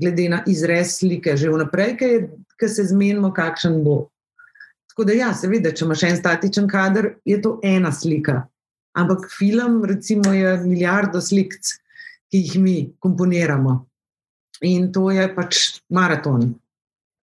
[0.00, 1.96] Glede na izrez slike, že vnaprej,
[2.56, 4.06] ki se zmenimo, kakšen bo.
[4.88, 8.46] Tako da, ja, seveda, če imaš en statičen kader, je to ena slika.
[8.92, 11.54] Ampak film, recimo, je milijardo slik,
[12.30, 13.86] ki jih mi komponiramo.
[14.66, 16.52] In to je pač maraton.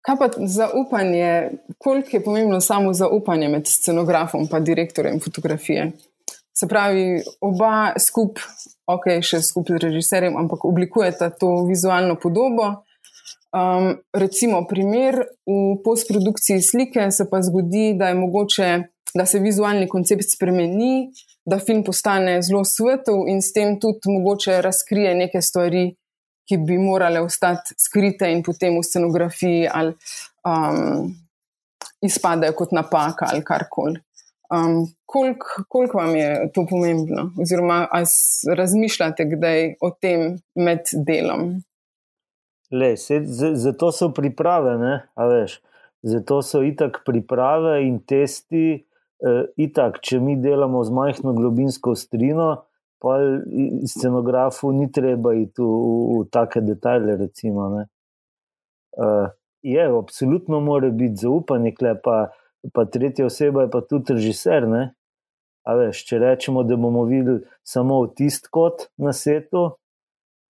[0.07, 5.91] Kaj pa zaupanje, koliko je pomembno samo zaupanje med scenografom in direktorjem fotografije?
[6.55, 8.43] Se pravi, oba skupaj,
[8.87, 12.87] ok, še skupaj z režiserjem, ampak oblikujeta to vizualno podobo.
[13.51, 18.69] Um, recimo, primer v postprodukciji slike se pa zgodi, da je mogoče,
[19.17, 21.11] da se vizualni koncept spremeni,
[21.45, 25.85] da film postane zelo svetov in s tem tudi mogoče razkrije neke stvari,
[26.47, 29.93] ki bi morale ostati skrite in potem v scenografiji ali
[30.47, 31.07] um,
[32.03, 33.99] izpadejo kot napaka ali karkoli.
[34.53, 37.87] Um, Koliko kolik vam je to pomembno, oziroma
[38.57, 41.61] razmišljate kdaj o tem med delom?
[42.71, 43.21] Le, se,
[43.55, 44.73] zato so priprave,
[45.15, 45.61] veš,
[46.03, 48.86] zato so itak priprave in testi, uh,
[49.57, 52.67] itak, če mi delamo z majhno globinsko strino,
[53.01, 53.17] pa
[53.85, 57.17] scenografu ni treba iti v, v, v take detajle.
[57.17, 59.29] Recimo, uh,
[59.61, 62.29] je, absolutno mora biti zaupanje, kle, pa,
[62.73, 64.67] pa tretja oseba je pa tudi režiser.
[64.69, 64.93] Ne?
[65.67, 69.75] A veš, če rečemo, da bomo videli samo tisti kot na svetu,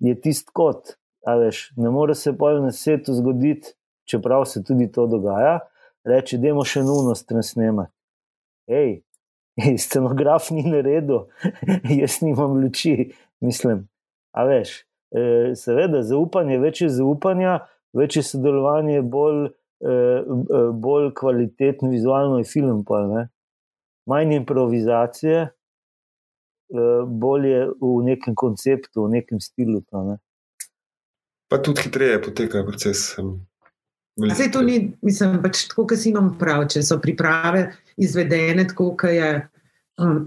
[0.04, 0.96] je tisti kot.
[1.28, 3.74] Veš, ne more se pa na svetu zgoditi,
[4.08, 5.60] čeprav se tudi to dogaja,
[6.08, 7.90] reči, da je še nuno stresnema.
[8.68, 9.04] Hej,
[9.78, 11.28] scenograf ni na redu,
[12.02, 13.88] jaz nimam luči, mislim.
[14.36, 17.60] A veš, e, seveda, zaupanje, več je zaupanja,
[17.98, 19.48] več je sodelovanje, bolj,
[19.82, 22.84] e, e, bolj kvaliteten vizualno je film.
[22.88, 23.04] Pa,
[24.08, 25.50] Manj improvizacije,
[27.20, 29.82] bolje v nekem konceptu, v nekem stilu.
[29.92, 30.16] Pa, ne?
[31.52, 33.18] pa tudi hitreje poteka proces.
[34.18, 37.68] Zdaj, to ni, mislim, pač tako, kot si imam prav, če so priprave
[38.02, 39.30] izvedene tako, kot je,
[40.02, 40.26] um,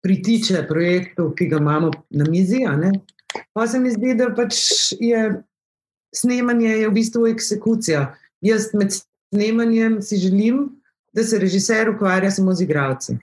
[0.00, 2.62] pritiče projektu, ki ga imamo na mizi.
[3.52, 4.56] Pa se mi zdi, da pač
[4.96, 5.42] je
[6.16, 8.06] snemanje je v bistvu eksekucija.
[8.40, 8.96] Jaz med
[9.34, 10.68] snemanjem si želim,
[11.12, 13.18] da se režiser ukvarja samo z igravci.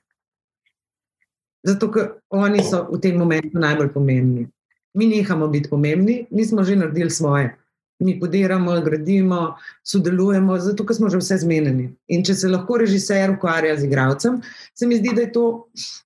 [1.66, 4.46] Zato, ker oni so v tem momentu najbolj pomembni.
[4.94, 7.56] Mi nehamo biti pomembni, mi smo že naredili svoje
[8.00, 11.88] mi podiramo, gradimo, sodelujemo, zato ker smo že vse zmenjeni.
[12.14, 14.42] In če se lahko režiser ukvarja z igravcem,
[14.78, 15.46] se mi zdi, da je to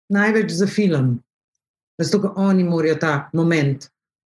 [0.10, 1.18] največ za film.
[2.02, 3.90] Zato, ker oni morajo ta moment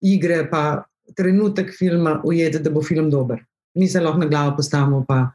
[0.06, 0.84] igre, pa
[1.15, 3.39] trenutek filma ujeti, da bo film dober.
[3.76, 5.32] Mi se lahko na glavo postavimo, pa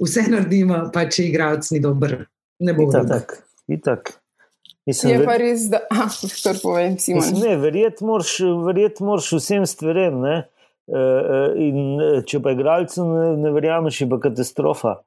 [0.00, 2.16] vse naredimo, pa če igravc ni dober,
[2.60, 3.40] ne bo tako.
[3.70, 4.16] Itak.
[4.88, 7.28] Mislim, je pa res, da lahko povem, Simon.
[7.40, 10.24] Ne, verjeti moraš, verjet moraš vsem stvarem.
[10.24, 10.42] Eh,
[10.90, 14.98] in eh, če pa igralcu ne, ne verjameš, je pa katastrofa.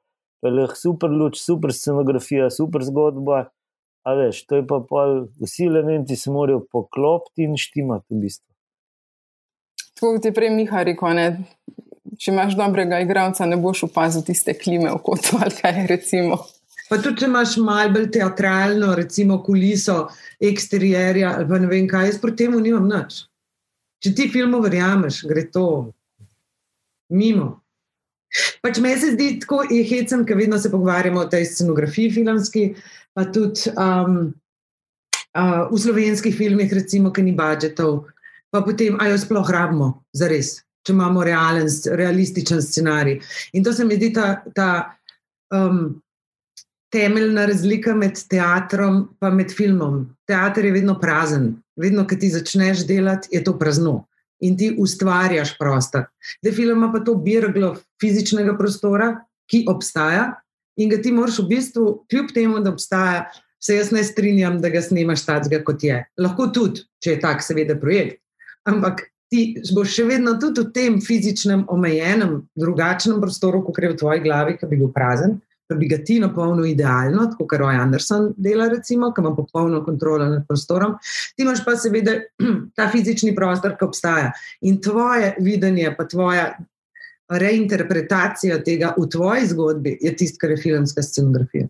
[0.44, 3.48] Je super luč, super scenografija, super zgodba.
[4.04, 8.50] A veš, to je pa pol, vsi elementi se morajo poklopiti in štimati v bistvu.
[9.94, 11.28] Tako kot je prej Miha rekel, ne?
[12.20, 16.38] če imaš dobrega igralca, ne boš opazil tiste klime v kotu ali kaj recimo.
[16.90, 20.04] Pa tudi, če imaš malo bolj teatralno, recimo kuliso,
[20.38, 23.24] eksterjerja ali pa ne vem kaj, jaz proti temu nimam nič.
[24.04, 25.66] Če ti filmu verjameš, gre to
[27.16, 27.64] mimo.
[28.60, 32.64] Pač meni se zdi tako hecen, ker vedno se pogovarjamo o tej scenografiji filmski,
[33.16, 34.18] pa tudi um,
[35.38, 38.02] uh, v slovenskih filmih, recimo, ki ni budžetov,
[38.52, 43.20] pa potem, ajo sploh rabimo, za res, če imamo realen, realističen scenarij.
[43.56, 44.70] In to se mi zdi ta, ta
[45.54, 45.94] um,
[46.92, 50.02] temeljna razlika med teatrom in filmom.
[50.26, 54.04] Teater je vedno prazen, vedno, ki ti začneš delati, je to prazno
[54.44, 56.08] in ti ustvarjaš prostor.
[56.42, 59.14] Da film ima pa to birglo fizičnega prostora,
[59.50, 60.34] ki obstaja
[60.76, 63.24] in ga ti moraš v bistvu, kljub temu, da obstaja,
[63.62, 66.02] se jaz ne strinjam, da ga snimaš takega, kot je.
[66.20, 68.18] Lahko tudi, če je tak, seveda, projekt.
[68.68, 73.98] Ampak ti boš še vedno tudi v tem fizičnem, omejenem, drugačnem prostoru, kot je v
[74.02, 75.38] tvoji glavi, ki bi bil prazen
[75.72, 80.26] bi ga ti napolnil idealno, tako kot Roy Anderson dela, recimo, ki ima popolno kontrolo
[80.28, 80.96] nad prostorom.
[81.36, 82.18] Ti imaš pa seveda
[82.76, 84.32] ta fizični prostor, ki obstaja.
[84.68, 86.50] In tvoje videnje, pa tvoja
[87.28, 91.68] reinterpretacija tega v tvoji zgodbi je tisto, kar je filmska scenografija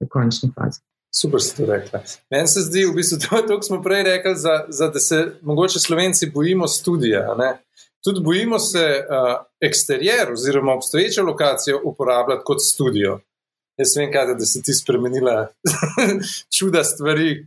[0.00, 0.80] v končni fazi.
[1.14, 2.00] Super ste to rekli.
[2.30, 5.80] Meni se zdi, v bistvu, to, to smo prej rekli, za, za, da se mogoče
[5.80, 7.26] slovenci bojimo študija.
[8.04, 13.20] Tudi bojimo se uh, eksterjer oziroma obstoječo lokacijo uporabljati kot studio.
[13.76, 15.48] Jaz vem, kaj, da se ti spremenila
[16.58, 17.46] čuda stvari,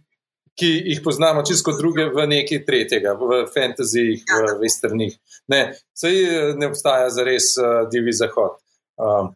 [0.60, 5.16] ki jih poznamo čisto druge v nekaj tretjega, v fantazijih, v westernih.
[5.48, 5.62] Ne,
[5.98, 6.18] sej
[6.60, 8.60] ne obstaja za res uh, divi zahod.
[8.98, 9.34] Um,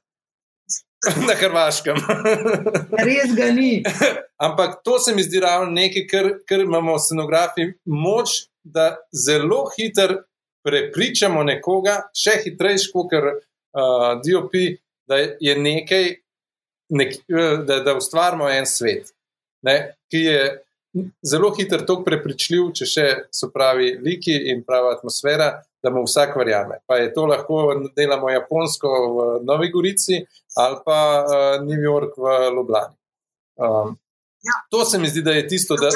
[1.28, 1.97] Na Hrvaškem.
[2.97, 3.84] Res ga ni.
[4.45, 10.23] Ampak to se mi zdi ravno nekaj, kar, kar imamo scenografi moč, da zelo hitro
[10.66, 13.32] prepričamo nekoga, še hitrejši kot uh,
[14.26, 14.56] DOP,
[15.08, 16.08] da je nekaj,
[16.98, 17.18] nek,
[17.68, 19.12] da, da ustvarjamo en svet,
[19.66, 19.78] ne,
[20.10, 20.40] ki je
[21.28, 25.52] zelo hiter, tako prepričljiv, če še so pravi liki in prava atmosfera,
[25.84, 26.80] da mu vsak verjame.
[26.88, 27.60] Pa je to lahko
[27.98, 30.24] delamo Japonsko v Novi Gorici
[30.58, 32.96] ali pa uh, New York v Ljubljani.
[33.60, 33.98] Um,
[34.42, 34.56] ja.
[34.72, 35.92] To se mi zdi, da je tisto, da.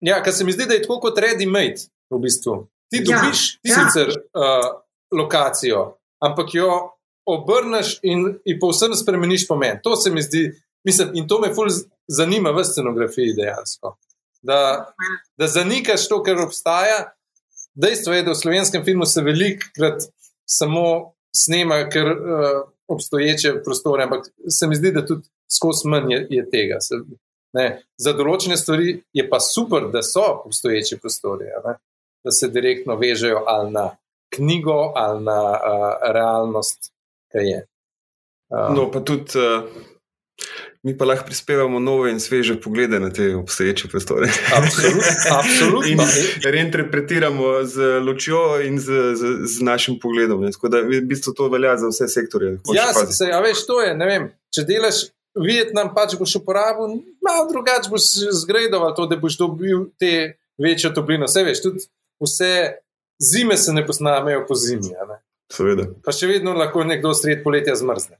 [0.00, 2.62] Ja, kar se mi zdi, da je tako kot ready made, v bistvu.
[2.90, 4.22] Ti ja, dobiš ja, sicer ja.
[4.40, 6.70] uh, lokacijo, ampak jo
[7.28, 9.80] obrneš in, in povsem spremeniš pomen.
[9.84, 10.48] To se mi zdi,
[10.84, 13.96] mislim, in to me fulj zanima v scenografiji dejansko.
[14.42, 14.92] Da,
[15.36, 17.12] da zanikaš to, kar obstaja.
[17.74, 20.08] Dejstvo je, da v slovenskem filmu se velikokrat
[20.48, 26.26] samo snema, ker uh, obstoječe prostore, ampak se mi zdi, da tudi skozi manj je,
[26.30, 26.80] je tega.
[26.80, 26.96] Se,
[27.54, 27.66] ne,
[28.00, 31.76] za določene stvari je pa super, da so obstoječe prostore, ne,
[32.24, 33.96] da se direktno vežejo ali na
[34.34, 36.92] knjigo ali na uh, realnost,
[37.32, 37.66] ki je.
[38.48, 39.38] Uh, no, pa tudi.
[39.38, 39.64] Uh...
[40.82, 44.28] Mi pa lahko prispevamo nove in sveže poglede na te obstoječe prostore.
[45.38, 45.88] Absolutno.
[45.88, 45.98] in
[46.52, 50.40] reinterpretiramo z ločjo in z, z, z našim pogledom.
[50.40, 50.52] Ne?
[50.52, 52.58] Tako da v bistvu to velja za vse sektorje.
[52.74, 53.94] Ja, se, a veš, to je.
[53.94, 55.02] Vem, če delaš
[55.34, 58.06] Vietnam, pač boš uporabil, malo drugače boš
[58.44, 61.26] zgredoval to, da boš dobil te večje topline.
[61.26, 61.84] Vse veš, tudi
[62.22, 62.52] vse
[63.18, 64.94] zime se ne posnamejo po zimi.
[65.52, 65.88] Seveda.
[66.04, 68.18] Pa še vedno lahko nekdo sred poletja zmrzne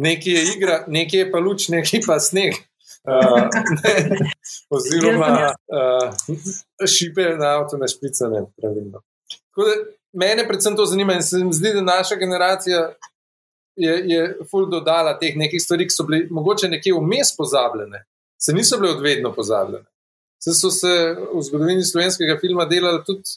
[0.00, 2.54] nekaj je igra, nekaj je pa luč, nekaj pa sneg.
[3.04, 3.48] Uh,
[3.80, 4.18] ne,
[4.70, 8.44] oziroma, uh, šipe na avto, ne špicane.
[10.12, 12.90] Mene predvsem to zanima in se mi zdi, da naša generacija
[13.76, 18.04] je, je ful dodala teh nekih stvari, ki so bile mogoče nekje vmes pozabljene,
[18.40, 19.86] se niso bile odvedno pozabljene.
[20.40, 20.92] Se so se
[21.34, 23.36] v zgodovini slovenskega filma delali tudi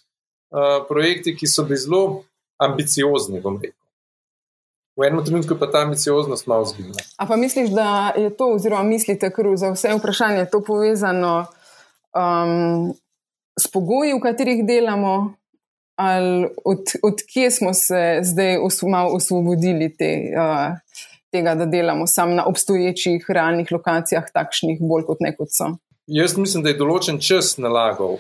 [0.56, 2.24] uh, projekti, ki so bili zelo
[2.64, 3.80] ambiciozni, bom rekel.
[4.94, 6.94] V enem trenutku pa ta ambicioznost malo zgine.
[7.18, 11.46] A pa misliš, da je to, oziroma mislite, ker za vse vprašanje to povezano
[12.14, 12.94] um,
[13.58, 15.34] s pogoji, v katerih delamo,
[15.98, 18.58] ali od, od kje smo se zdaj
[18.90, 20.78] malo osvobodili te, uh,
[21.32, 25.74] tega, da delamo samo na obstoječih realnih lokacijah, takšnih bolj kot nekot so?
[26.08, 28.20] Jaz mislim, da je določen čas nalagal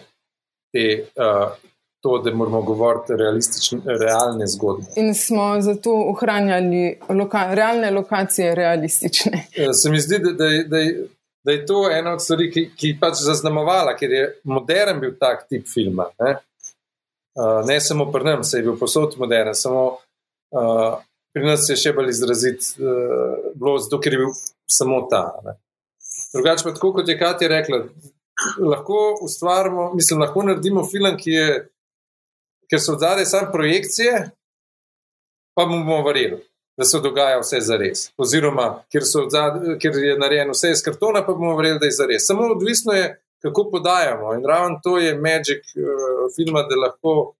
[0.73, 1.05] te.
[1.19, 1.53] Uh,
[2.03, 3.13] to, da moramo govoriti
[3.85, 4.85] realne zgodbe.
[4.95, 9.45] In smo zato ohranjali loka, realne lokacije, realistične.
[9.57, 10.81] Ja, se mi zdi, da, da, da,
[11.43, 15.47] da je to ena od stvari, ki, ki pač zaznamovala, ker je modern bil tak
[15.47, 16.09] tip filma.
[16.19, 16.35] Ne,
[17.39, 20.99] uh, ne samo pri nas, se je bil posod modern, samo uh,
[21.33, 24.35] pri nas je še bolj izrazit, uh, zato ker je bil
[24.67, 25.29] samo ta.
[25.47, 25.55] Ne.
[26.33, 27.85] Drugače tako, kot je Katja rekla.
[28.59, 31.73] Lahko ustvarimo, mislim, lahko naredimo film, ki je
[32.73, 34.29] ker so zadaj samo projekcije,
[35.55, 36.39] pa bomo verjeli,
[36.77, 38.07] da se dogaja vse za res.
[38.17, 42.07] Oziroma, ker, odzadaj, ker je narejeno vse iz kartona, pa bomo verjeli, da je za
[42.09, 42.25] res.
[42.27, 43.11] Samo odvisno je,
[43.45, 44.33] kako podajamo.
[44.33, 47.35] In ravno to je magic uh, filma, da lahko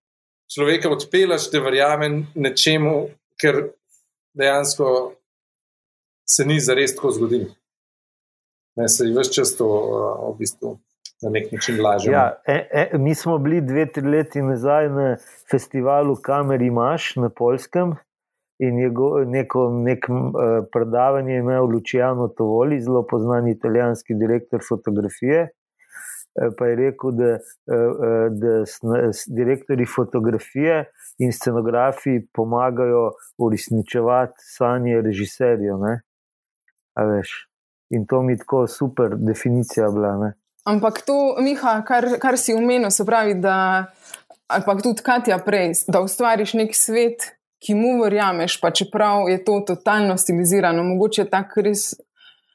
[0.54, 2.94] človeka odpelaš, da verjame nečemu,
[3.40, 3.62] ker
[4.38, 4.88] dejansko
[6.28, 7.50] se ni za res tako zgodilo.
[8.76, 10.78] Ne, se je vse čas to uh, v bistvu
[11.22, 12.12] na nek način lažje.
[12.12, 15.16] Ja, e, e, mi smo bili dve, tri leta nazaj na
[15.50, 17.94] festivalu Kameri Maš na Polskem
[18.58, 25.48] in je go, neko nek, uh, predavanje imel Luciano Tovoli, zelo znan italijanski direktor fotografije.
[26.34, 27.38] E, pa je rekel, da,
[28.30, 28.54] da,
[29.36, 30.84] direktori fotografije
[31.18, 35.78] in scenografi pomagajo uresničevati sanje režiserjev.
[37.94, 40.16] In to mi je tako super definicija bila.
[40.18, 40.32] Ne?
[40.64, 43.86] Ampak to, Miha, kar, kar si umenil, se pravi, da,
[44.48, 47.28] pa tudi Katja prej, da ustvariš nek svet,
[47.64, 51.92] ki mu verjameš, pa čeprav je to totalno stilizirano, mogoče tako res,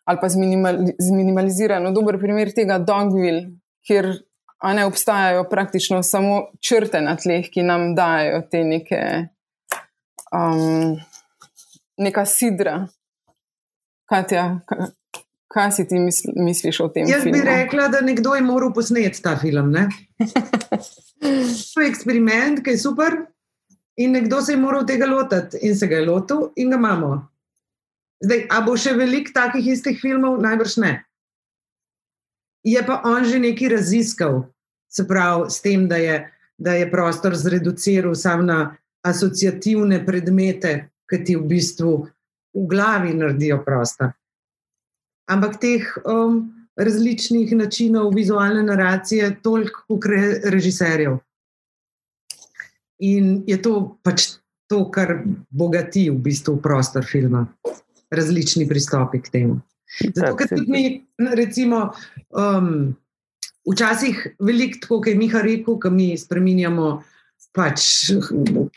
[0.10, 1.94] ali pa zminimalizirano.
[1.94, 3.46] Dober primer tega Dogville,
[3.86, 4.12] kjer
[4.74, 9.02] ne obstajajo praktično samo črte na tleh, ki nam dajo te neke,
[10.34, 10.98] um,
[11.98, 12.80] neka sidra.
[14.10, 14.60] Katja,
[15.50, 15.98] Kaj si ti
[16.36, 17.08] misliš o tem?
[17.10, 17.40] Jaz filmu?
[17.40, 19.74] bi rekla, da nekdo je moral posneti ta film.
[21.74, 23.18] to je eksperiment, ki je super.
[23.98, 27.10] In nekdo se je moral tega lotiti, in se ga je lotil, in ga imamo.
[28.24, 30.38] Zdaj, a bo še veliko takih istih filmov?
[30.44, 30.94] Najbrž ne.
[32.64, 34.44] Je pa on že nekaj raziskal,
[34.92, 36.22] se pravi, s tem, da je,
[36.58, 38.60] da je prostor zreduciral samo na
[39.02, 41.94] asociativne predmete, ki ti v bistvu
[42.54, 44.14] v glavi naredijo prostor
[45.30, 46.42] ampak teh um,
[46.80, 50.08] različnih načinov vizualne naracije, toliko kot
[50.44, 51.20] režiserjev.
[53.00, 54.28] In je to pač
[54.70, 57.46] to, kar bogati v bistvu prostor filma,
[58.12, 59.60] različni pristopi k temu.
[60.14, 60.84] Zato, ker tudi mi,
[61.36, 61.90] recimo,
[62.30, 62.92] um,
[63.72, 67.00] včasih veliko, tako kot je Miha rekel, ki mi spremenjamo.
[67.56, 67.82] Pač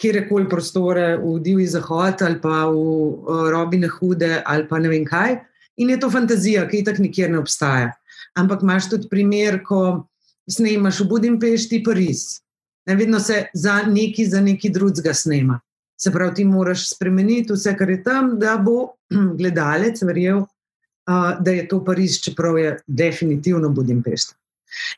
[0.01, 5.05] kjerkoli prostore, v Divji zahod ali pa v uh, Robine Hude ali pa ne vem
[5.05, 5.35] kaj,
[5.77, 7.93] In je to fantazija, ki tako nikjer ne obstaja.
[8.39, 10.07] Ampak imaš tudi primer, ko
[10.51, 12.43] snemaš v Budimpešti, Pariz.
[12.87, 15.61] Ne, vedno se za neki, za neki drugega snema.
[16.01, 18.95] Se pravi, ti moraš spremeniti vse, kar je tam, da bo
[19.39, 24.35] gledalec verjel, uh, da je to Pariz, čeprav je definitivno Budimpešta.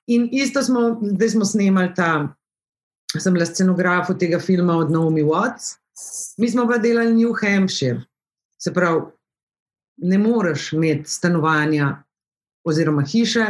[0.06, 2.34] In isto smo, zdaj smo snemali ta,
[3.18, 5.76] sem bila scenograf tega filma od Naomi Watts,
[6.38, 8.02] mi smo pa delali New Hampshire.
[8.58, 9.00] Se pravi,
[9.96, 12.02] ne moreš imeti stanovanja
[12.64, 13.46] oziroma hiše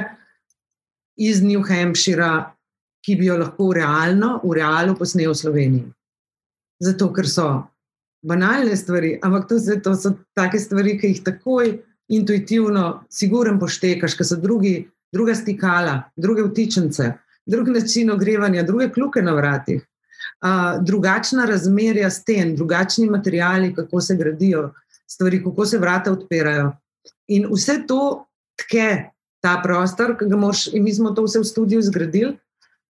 [1.17, 2.51] iz New Hampshira,
[3.05, 5.87] ki bi jo lahko realno, v realu posnel v Sloveniji.
[6.83, 7.49] Zato, ker so
[8.25, 11.75] banalne stvari, ampak to, to so take stvari, ki jih takoj
[12.15, 17.13] intuitivno, siguren poštekaš, ker so drugi, druga stikala, druge vtičence,
[17.47, 24.17] drug način ogrevanja, druge kluke na vratih, uh, drugačna razmerja sten, drugačni materiali, kako se
[24.17, 24.71] gradijo
[25.11, 26.73] stvari, kako se vrata odpirajo.
[27.29, 28.27] In vse to
[28.61, 29.11] tke
[29.45, 32.37] ta prostor, ki ga moš, in mi smo to vse v studiu zgradili.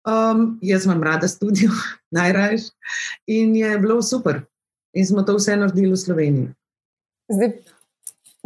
[0.07, 1.69] Um, jaz imam rada studio,
[2.17, 2.71] najrajš.
[3.27, 4.41] In je bilo super.
[4.93, 6.47] In smo to vse naredili v Sloveniji.
[7.29, 7.51] Zdaj,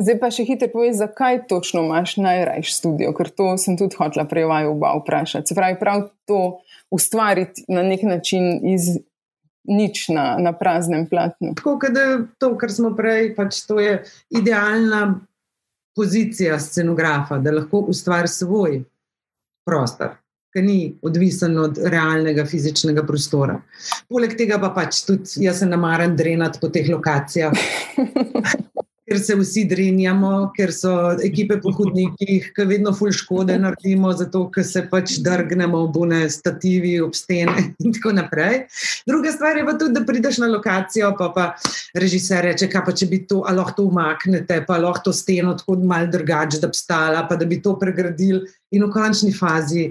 [0.01, 4.27] zdaj pa še hitro povej, zakaj točno imaš najrajš studio, ker to sem tudi hotela
[4.27, 5.47] prej vaju oba vprašati.
[5.47, 6.59] Se pravi, prav to
[6.91, 8.97] ustvariti na nek način iz
[9.63, 11.53] nič na, na praznem platnu.
[11.55, 11.99] Tako kot
[12.37, 15.19] to, kar smo prej, pač to je idealna
[15.95, 18.81] pozicija scenografa, da lahko ustvari svoj
[19.65, 20.17] prostor.
[20.53, 23.55] Ki ni odvisen od realnega fizičnega prostora.
[24.09, 27.55] Poleg tega pa pač tudi jaz se namaram drenati po teh lokacijah,
[29.03, 30.93] ker se vsi drenjamo, ker so
[31.25, 36.21] ekipe po hodnikih, ki vedno ful škode naredimo, zato ker se pač drgnemo v bune
[36.31, 38.63] stativi, ob stene in tako naprej.
[39.07, 41.47] Druga stvar je pa tudi, da prideš na lokacijo, pa pa
[41.99, 45.57] režiser reče, kaj pa če bi to, ali lahko to umaknete, pa lahko to steno
[45.59, 49.89] tako mal drugače, da bi stala, pa da bi to pregradili in v končni fazi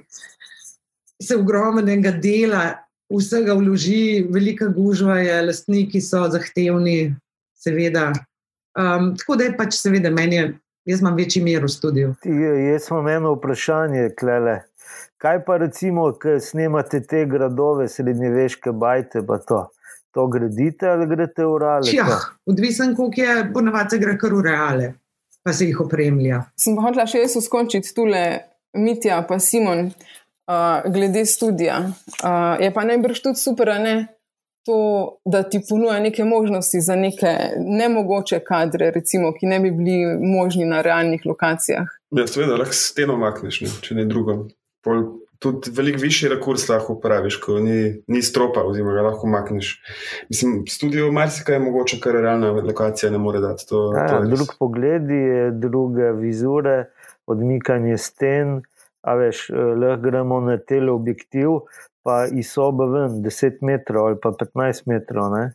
[1.22, 2.64] se ogromnega dela
[3.12, 7.14] vsega vloži, velika gužva je, lastniki so zahtevni,
[7.54, 8.10] seveda,
[8.78, 10.44] Um, tako da je pač, seveda, meni je,
[10.88, 12.14] jaz imam večji mir v studiu.
[12.24, 14.62] Jaz imam eno vprašanje, klele.
[15.22, 19.66] Kaj pa recimo, ki snemate te gradove, srednjeveške bajte, pa to?
[20.12, 21.92] To gradite ali greste v reale?
[21.94, 24.88] Ja, odvisen, koliko je, ponavadi gre kar v reale,
[25.44, 26.42] pa se jih opremlja.
[26.58, 28.24] Sem pa hotela še jaz uskočiti tule,
[28.76, 31.78] Mitja, pa Simon, uh, glede studija.
[32.18, 33.96] Uh, je pa najbrž tudi super, ne?
[34.64, 40.16] To, da ti ponuja neke možnosti za neke nemogoče kadre, recimo, ki ne bi bili
[40.20, 41.88] možni na realnih lokacijah.
[42.10, 44.36] Ja, seveda, lahko steno makneš, ne, če ne drugo.
[44.84, 45.04] Pol,
[45.42, 49.74] tudi veliko višji rekurs lahko uporabiš, ko ni, ni stropa, oziroma ga lahko makneš.
[50.30, 53.66] Mislim, studio marsikaj je mogoče, kar realna lokacija ne more dati.
[53.68, 56.84] To, ja, to drug pogled je, druge vizure,
[57.26, 58.60] odmikanje sten.
[59.02, 61.64] A veš, eh, lahko gremo na teleobjektiv,
[62.02, 65.52] pa iz sobe ven 10 metrov ali pa 15 metrov, ne?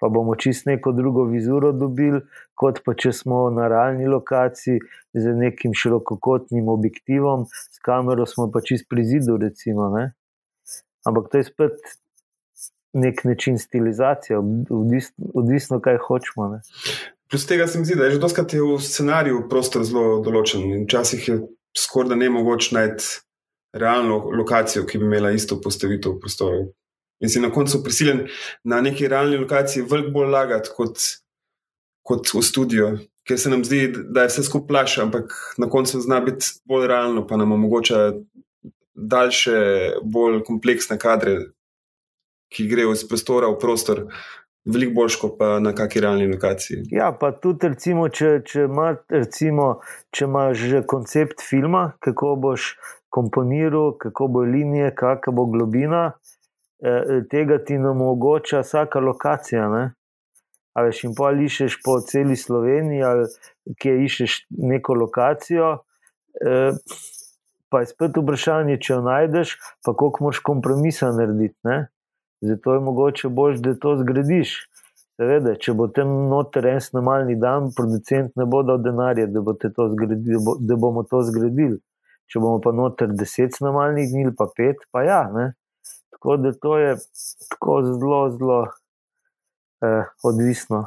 [0.00, 2.20] pa bomo čist neko drugo vizuro dobili,
[2.54, 4.82] kot pa če smo na realni lokaciji
[5.14, 9.88] z nekim širokokotnim objektivom, s kamero smo pa čist pri zidu, recimo.
[9.94, 10.10] Ne?
[11.08, 11.94] Ampak to je spet
[12.94, 14.38] nek način stilizacije,
[14.70, 16.48] odvisno, odvisno kaj hočemo.
[16.52, 16.60] Ne?
[17.30, 20.84] Plus tega se mi zdi, da je že doskrat v scenariju prostor zelo določen in
[20.84, 21.38] včasih je
[21.78, 23.08] skoraj da ne mogoče najti
[23.74, 26.70] realno lokacijo, ki bi imela isto postavitev prostorov.
[27.20, 28.26] In si na koncu prisiljen
[28.64, 31.00] na neki realni lokaciji veliko bolj lagati kot,
[32.02, 32.90] kot v studio,
[33.24, 36.86] ker se nam zdi, da je vse skupaj plaš, ampak na koncu zna biti bolj
[36.90, 38.12] realno, pa nam omogoča
[38.94, 39.58] daljše,
[40.02, 41.38] bolj kompleksne kadre,
[42.54, 44.06] ki grejo iz prostora v prostor.
[44.64, 46.86] Veliko boljš, kot na kakšni realni lokaciji.
[46.88, 49.66] Ja, pa tudi, recimo, če, če, ima, recimo,
[50.08, 52.70] če imaš že koncept filma, kako boš
[53.14, 56.02] komponiral, kako bo linije, kakšna bo globina,
[56.82, 59.68] eh, tega ti nam omogoča vsaka lokacija.
[59.70, 59.84] Ne?
[60.74, 63.28] A veš, in pa iščeš po celi Sloveniji, ali
[63.78, 64.38] kje iščeš
[64.72, 65.70] neko lokacijo.
[66.42, 66.74] Eh,
[67.70, 69.56] pa je spet vprašanje, če jo najdeš,
[69.86, 71.58] pa koliko moš kompromisa narediti.
[71.70, 71.86] Ne?
[72.42, 74.58] Zato je mogoče bolj, da to zgradiš.
[75.14, 79.54] Seveda, če bo tam noter en snemalni dan, producent ne bo dal denarja, da, bo
[79.54, 81.78] zgradil, da, bo, da bomo to zgradili
[82.30, 85.22] če bomo pa noter deset snovalnih dni, pa pet, pa ja.
[85.34, 85.52] Ne?
[86.14, 86.96] Tako da to je
[87.50, 88.60] tako zelo, zelo
[89.84, 90.86] eh, odvisno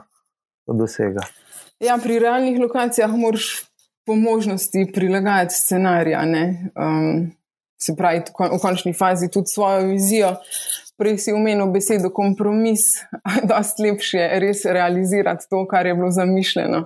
[0.67, 1.23] od vsega.
[1.79, 3.67] Ja, pri realnih lokacijah moraš
[4.05, 6.15] po možnosti prilagajati scenarij.
[6.15, 7.31] Um,
[7.77, 8.23] se pravi,
[8.55, 10.35] v končni fazi tudi svojo vizijo.
[10.97, 12.79] Prej si umenil besedo kompromis,
[13.47, 16.77] da je lepše res realizirati to, kar je bilo zamišljeno.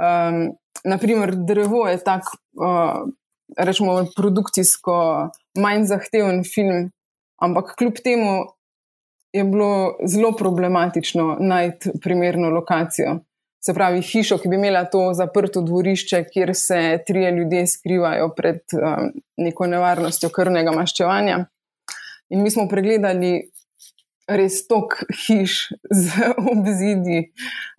[0.00, 0.52] Um,
[0.84, 2.28] naprimer, drevo je tak
[2.60, 3.08] uh,
[3.56, 4.96] rečemo, produkcijsko
[5.58, 6.90] manj zahteven film,
[7.42, 8.44] ampak kljub temu
[9.32, 13.18] je bilo zelo problematično najti primerno lokacijo.
[13.60, 18.60] Se pravi, hišo, ki bi imela to zaprto dvorišče, kjer se trije ljudje skrivajo pred
[18.72, 21.44] um, neko nevarnostjo krvnega maščevanja.
[22.30, 23.50] In mi smo pregledali
[24.30, 27.26] res tok hiš z obzidi,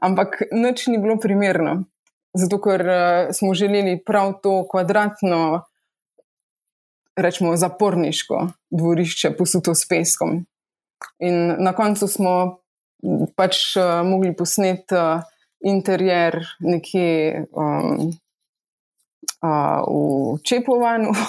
[0.04, 1.82] ampak nič ni bilo primerno.
[2.34, 5.64] Zato, ker uh, smo želeli prav to kvadratno,
[7.16, 10.46] rečemo, zaporniško dvorišče posuto s peskom.
[11.20, 12.62] In na koncu smo
[13.36, 15.24] pač uh, mogli posneti uh,
[15.66, 18.12] interjer nekje um,
[19.44, 21.12] uh, v Čepovanu.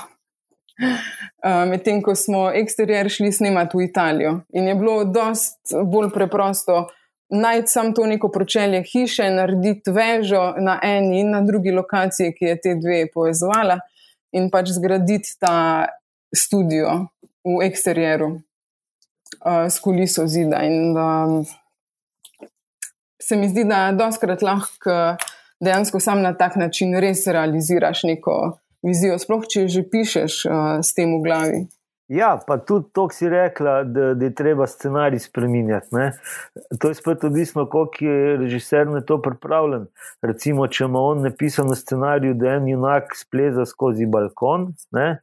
[1.70, 6.86] Medtem ko smo eksterjer šli snemati v Italijo, in je bilo dosti bolj preprosto
[7.32, 12.44] najti samo to neko pročelje hiše, narediti vežo na eni in na drugi lokaciji, ki
[12.44, 13.78] je te dve povezovala,
[14.32, 15.88] in pač zgraditi ta
[16.34, 17.08] studio
[17.44, 20.62] v eksterjeru uh, s kuliso zida.
[20.64, 21.44] In, um,
[23.22, 25.16] se mi zdi, da doskrat lahko
[25.62, 30.94] dejansko sam na tak način res realiziraš neko vizijo, sploh če že pišeš uh, s
[30.94, 31.62] tem v glavi.
[32.08, 35.88] Ja, pa tudi to, ki si rekla, da, da je treba scenarij spremenjati.
[35.96, 36.10] Ne?
[36.80, 39.86] To je spet odvisno, koliko je režiser na to pripravljen.
[40.22, 44.72] Recimo, če ima on napisan na scenariju, da en junak spleza skozi balkon.
[44.90, 45.22] Ne?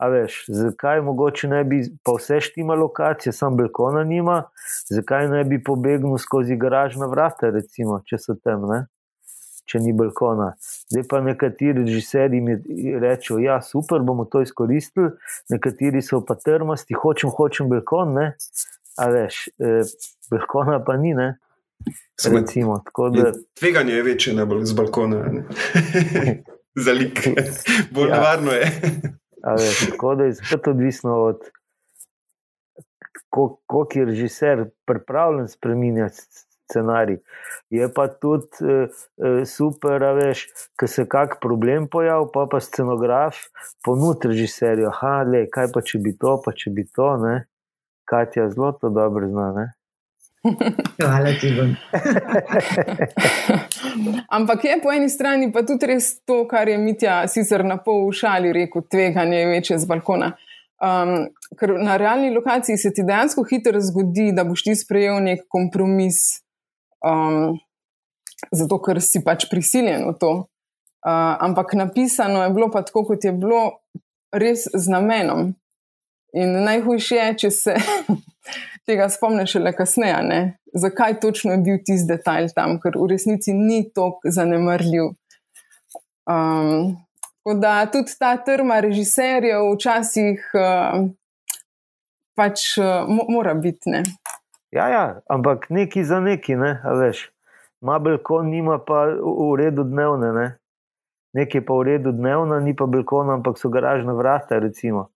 [0.00, 4.38] A veš, zakaj mogoče ne bi, pa vse štima lokacije, sam balkona nima,
[4.88, 8.64] zakaj ne bi pobegnil skozi garažna vrata, recimo, če so tam.
[8.70, 8.80] Ne?
[9.70, 10.50] Če ni balkona.
[10.90, 12.56] Zdaj pa nekateri režiserji mi
[13.00, 15.12] rečejo, da ja, je super, bomo to izkoristili,
[15.52, 18.32] nekateri so pa trmasti, hočem, hočem balkon, ne?
[19.00, 19.94] a veš, eh,
[20.30, 21.14] balkona pa ni.
[21.14, 21.36] Ne?
[22.26, 22.82] Recimo,
[23.14, 23.32] da...
[23.58, 25.22] Tveganje je večje na z balkona.
[26.84, 27.22] Za lik,
[27.90, 28.14] bolj ja.
[28.14, 28.66] nevarno je.
[29.56, 31.48] veš, tako da je spet odvisno od
[33.30, 36.22] koliko je režiser pripravljen spremenjati
[36.70, 37.18] scenarij.
[37.70, 38.86] Je pa tudi uh,
[39.18, 40.46] uh, super, da veš,
[40.78, 43.42] ko se kak problem pojavi, pa pa scenograf
[43.84, 44.94] ponudi režiserju,
[45.32, 47.36] da kaj pa če bi to, pa če bi to, ne?
[48.10, 49.50] Katja zelo to dobro zna.
[49.58, 49.68] Ne?
[51.02, 51.52] Hvala ti.
[54.36, 58.06] Ampak je po eni strani pa tudi res to, kar je Mitja sicer na pol
[58.08, 60.32] ušali rekel, tveganje je večje z balkona.
[60.80, 61.28] Um,
[61.60, 66.40] ker na realni lokaciji se ti dejansko hitro zgodi, da boš ti sprejel nek kompromis
[67.06, 67.58] um,
[68.52, 70.32] zato ker si pač prisiljen v to.
[71.00, 73.80] Uh, ampak napisano je bilo pa tako, kot je bilo,
[74.32, 75.54] res z namenom.
[76.36, 77.74] In najhujše je, če se
[78.86, 80.40] tega spomniš le kasneje, ne?
[80.74, 85.10] zakaj točno je bil tisti detajl tam, ker v resnici ni tako zanemrljiv.
[86.30, 86.96] Um,
[87.42, 91.08] tako da tudi ta trma režiserjev včasih uh,
[92.38, 93.90] pač uh, mora biti.
[93.90, 94.04] Ne?
[94.70, 97.30] Ja, ja, ampak neki za neki, ne, veš.
[97.80, 100.48] Mabelkon nima pa v redu dnevne, ne.
[101.34, 105.08] Nekaj pa v redu dnevna, ni pa belkon, ampak so garažna vrata, recimo.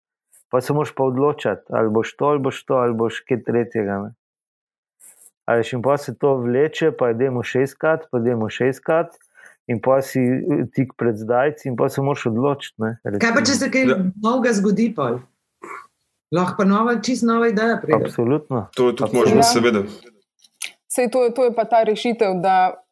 [0.50, 3.98] Pa se moš pa odločati, ali boš to, ali boš to, ali boš kaj tretjega.
[4.06, 4.12] Ne.
[5.46, 9.18] A veš, in pa se to vleče, pa idemo šestkrat, pa idemo šestkrat,
[9.68, 12.78] in pa si eh, tik pred zdajci, in pa se moš odločiti.
[12.82, 13.90] Ne, kaj pa, če se kaj
[14.24, 15.18] novega zgodi, pa?
[16.36, 17.80] Lahko pa nova, čisto nova ideja.
[17.82, 18.06] Pride.
[18.06, 18.68] Absolutno.
[18.76, 19.84] To je tudi možno, seveda.
[20.88, 22.84] Sej to, to je pa ta rešitev, da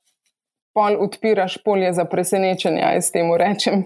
[0.74, 3.84] pol odpiraš polje za presenečenje, jaz temu rečem.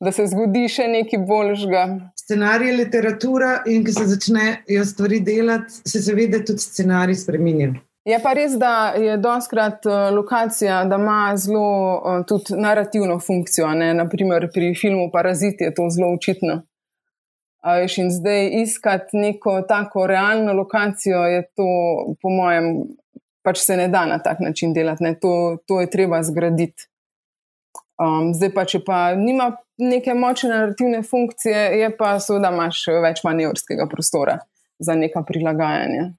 [0.00, 1.84] Da se zgodi še nekaj boljšega.
[2.24, 7.72] Scenarij je literatura, in ko se začnejo stvari delati, se seveda tudi scenarij spremenja.
[8.04, 13.70] Je pa res, da je doskrat uh, lokacija, da ima zelo uh, tudi narativno funkcijo.
[13.72, 13.94] Ne?
[13.96, 16.60] Naprimer, pri filmu Parazit je to zelo očitno.
[17.64, 21.68] Veš, in zdaj iskati neko tako realno lokacijo, je to,
[22.22, 22.74] po mojem,
[23.42, 25.14] pač se ne da na tak način delati.
[25.20, 26.88] To, to je treba zgraditi.
[27.94, 33.22] Um, zdaj pa, če pa nima neke močne narativne funkcije, je pa seveda imaš več
[33.24, 34.40] manevrskega prostora
[34.78, 36.10] za neka prilagajanja.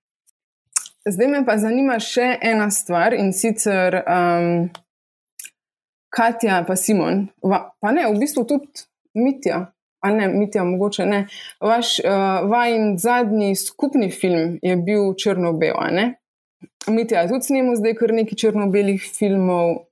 [1.05, 4.69] Zdaj me pa zanima še ena stvar in sicer um,
[6.15, 8.87] Katja, pa Simon, va, pa ne, v bistvu tudi
[9.19, 9.65] Mitja
[10.05, 11.25] ali ne, Mitja, mogoče ne.
[11.61, 16.13] Vaš uh, vajen zadnji skupni film je bil Črno-Bel, ne?
[16.87, 19.85] Mitja tudi snimal zdaj kar nekaj črno-belih filmov,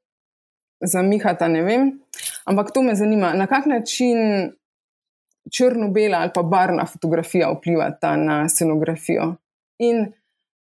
[0.84, 1.92] za Mihata ne vem.
[2.46, 4.52] Ampak to me zanima, na kak način
[5.52, 9.36] črno-bela ali pa barna fotografija vplivata na scenografijo.
[9.80, 10.06] In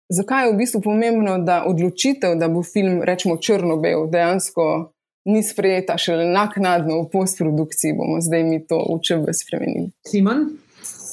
[0.10, 4.91] zakaj je v bistvu pomembno, da odločitev, da bo film, rečemo, črno-bel, dejansko
[5.34, 9.92] ni sprejeta, šele naknadno v postprodukciji bomo zdaj mi to učebe spremenili.
[10.08, 10.50] Simon?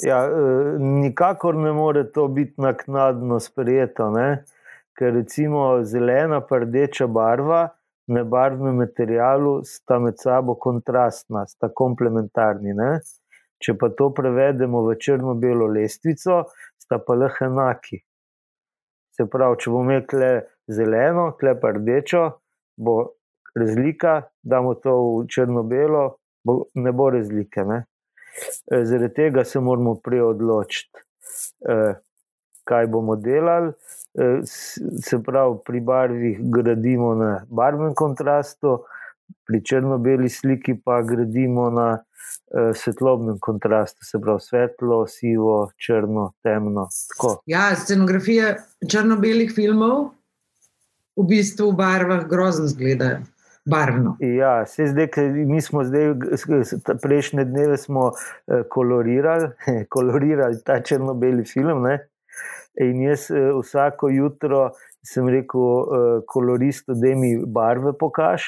[0.04, 4.44] Ja, e, nikakor ne more to biti naknadno sprejeto, ne?
[4.96, 7.68] ker recimo zelena pa rdeča barva
[8.08, 12.72] na barvnem materialu sta med sabo kontrastna, sta komplementarni.
[12.72, 13.00] Ne?
[13.60, 16.44] Če pa to prevedemo v črno-belo lestvico,
[16.80, 18.00] sta pa lahko enaki.
[19.16, 20.32] Se pravi, če bomo imeli
[20.68, 22.24] zeleno, klepa rdečo,
[22.76, 22.96] bo
[23.56, 26.16] razlika, damo to v črno-belo,
[26.74, 27.64] ne bo razlike.
[27.64, 27.84] Ne?
[28.70, 30.98] E, zaradi tega se moramo prej odločiti,
[31.68, 31.94] e,
[32.64, 33.72] kaj bomo delali.
[34.14, 34.40] E,
[35.02, 38.82] se pravi, pri barvih gradimo na barvnem kontrastu,
[39.46, 41.88] pri črno-beli sliki pa gradimo na
[42.74, 46.86] svetlobnem kontrastu, se pravi svetlo, sivo, črno, temno.
[47.12, 47.32] Tako.
[47.46, 48.52] Ja, scenografije
[48.90, 50.12] črno-belih filmov
[51.16, 53.24] v bistvu v barvah grozno izgledajo
[53.66, 54.16] barvno.
[54.20, 55.08] Ja, se zdaj,
[55.46, 56.14] mi smo zdaj,
[57.02, 59.48] prejšnje dneve smo eh, kolorirali,
[59.94, 61.82] kolorirali ta črno-beli film.
[61.82, 61.98] Ne?
[62.80, 64.70] In jaz eh, vsako jutro
[65.06, 68.42] sem rekel, eh, koloristu, da mi barve pokaž.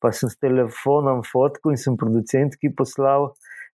[0.00, 3.30] Pa sem s telefonom fotko in sem producentki poslal,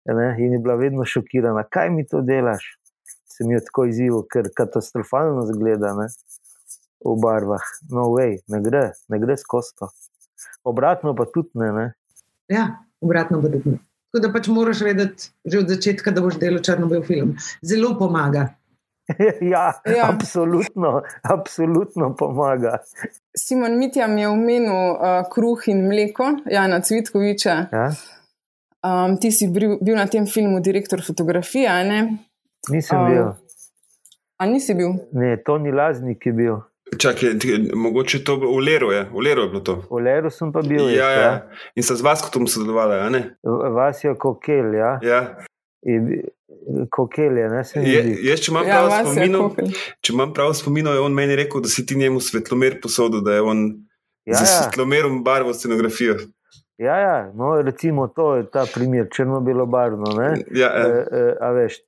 [0.05, 2.67] ne, in je bila vedno šokirana, kaj mi to delaš.
[3.33, 6.05] Sem jo tako izzival, ker katastrofalno zgleda ne,
[7.01, 7.65] v barvah.
[7.89, 9.89] No, way, ne gre, ne gre skozi to
[10.63, 11.71] obratno pa tudi ne.
[11.71, 11.85] ne?
[12.47, 12.67] Ja,
[13.01, 13.79] obratno pa tudi ne.
[14.09, 17.35] Tako da pač moraš vedeti že od začetka, da boš delal črno-bel film.
[17.61, 18.47] Zelo pomaga.
[19.53, 22.77] ja, ja, absolutno, absolutno pomaga.
[23.37, 27.55] Simon Mitjam je omenil uh, kruh in mleko, Jana Cvitkoviča.
[27.73, 27.91] Ja?
[28.85, 31.99] Um, ti si bil, bil na tem filmu direktor fotografije, ne?
[32.69, 33.31] Nisem um, bil.
[34.39, 34.93] A nisi bil?
[35.11, 36.59] Ne, to ni laznik, ki je bil.
[36.97, 37.29] Čakaj,
[37.75, 39.75] mogoče to v Leru je, v Leru je bilo to.
[39.89, 40.89] V Leru sem pa bil.
[40.89, 41.31] Ja, ja.
[41.75, 43.21] In sem z vas kot sodelovala, ja?
[43.75, 44.97] Vas je kokel, ja.
[45.03, 45.21] ja.
[46.89, 48.15] Kokel je, ne se mi zdi.
[48.27, 49.37] Jaz, če imam ja, prav spomin,
[50.01, 53.37] če imam prav spomin, je on meni rekel, da si ti njemu svetlomer posodil, da
[53.37, 53.63] je on
[54.25, 54.51] ja, za ja.
[54.57, 56.17] svetlomerom barvo scenografijo.
[56.79, 60.13] Ja, ja, no, recimo to je ta primer, črno-belo barvno.
[60.15, 60.69] Ja, ja.
[60.87, 61.81] E, e, a veš,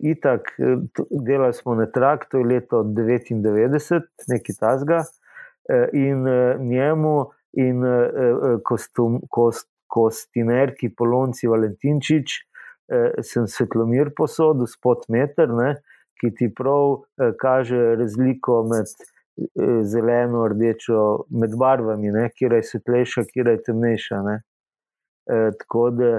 [0.00, 0.76] itak, e,
[1.10, 7.84] delali smo na trak, to je leto 99, nekaj tasga, uh, in uh, njemu in
[7.84, 15.74] uh, kostum, kost, kostinerki Polonci Valentinčič, uh, sem svetlomir posodil, spod meter, ne,
[16.20, 23.28] ki ti prav uh, kaže razliko med uh, zeleno, rdečo, med barvami, kje je svetlejša,
[23.30, 24.24] kje je temnejša.
[24.26, 26.12] Uh, tako da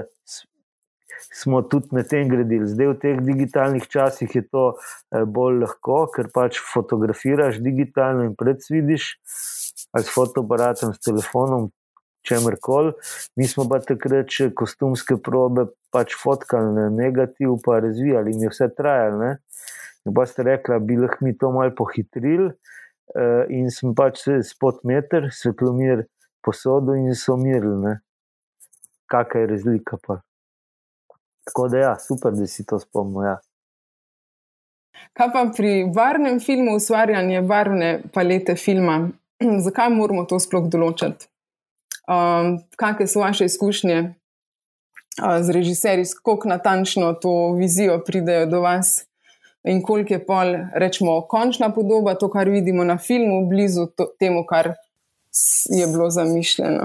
[1.32, 2.66] smo tudi na tem gradili.
[2.68, 8.34] Zdaj, v teh digitalnih časih je to eh, bolj lahko, ker pač fotografiraš digitalno in
[8.38, 9.14] predsvidiš,
[9.94, 11.70] ali s fotoaparatom, s telefonom,
[12.24, 12.94] čemer koli.
[13.36, 18.52] Mi smo pa takrat še kostumske probe pač fotkali na negativ, pa razvijali in je
[18.52, 19.20] vse trajalo.
[19.20, 19.32] Ne?
[20.08, 24.24] In pa ste rekli, da bi lahko mi to malo pohitrili, uh, in sem pač
[24.44, 26.04] spod meter, svetlomir
[26.44, 27.96] posodil in so umirili.
[29.12, 30.00] Kakšna je razlika?
[30.04, 30.20] Pa?
[31.44, 33.22] Tako da, ja, super, da si to spomnil.
[33.22, 33.36] Ja.
[35.14, 39.08] Kaj pa pri varnem filmu, ustvarjanje varne palete filma,
[39.66, 41.28] zakaj moramo to sploh določiti?
[42.04, 49.04] Um, kakšne so vaše izkušnje uh, z režiserji, kako natančno to vizijo pridejo do vas
[49.64, 54.44] in koliko je pol, rečemo, končna podoba, to, kar vidimo na filmu, blizu to, temu,
[54.46, 54.74] kar
[55.72, 56.84] je bilo zamišljeno.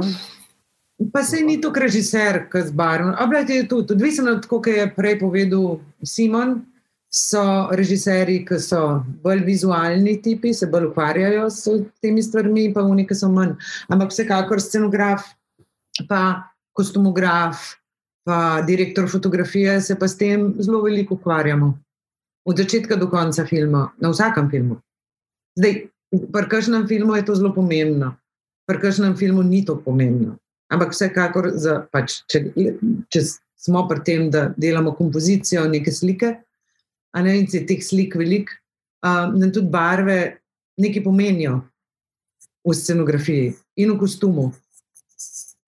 [1.00, 3.16] Pa se ni to režiser, ki z barvom.
[3.16, 6.66] Ampak je tudi odvisno od tega, kar je prej povedal Simon.
[7.10, 11.72] So režiserji, ki so bolj vizualni tipi, se bolj ukvarjajo s
[12.04, 13.56] temi stvarmi, pa v neki so manj.
[13.90, 15.26] Ampak vsekakor scenograf,
[16.06, 17.80] pa kostumograf,
[18.22, 21.74] pa direktor fotografije se pa s tem zelo veliko ukvarjamo.
[22.46, 24.78] Od začetka do konca filma, na vsakem filmu.
[25.58, 25.90] Zdaj,
[26.30, 28.14] pri kažem filmu je to zelo pomembno,
[28.70, 30.38] pri kažem filmu ni to pomembno.
[30.70, 32.44] Ampak vsekakor, za, pač, če,
[33.10, 33.24] če
[33.58, 36.36] smo pri tem, da delamo kompozicijo neke slike,
[37.18, 38.54] ne in se teh slik veliko,
[39.06, 40.20] uh, nam tudi barve
[40.80, 41.60] nekaj pomenijo
[42.66, 44.52] v scenografiji in v kostumu.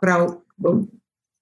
[0.02, 0.38] Prav,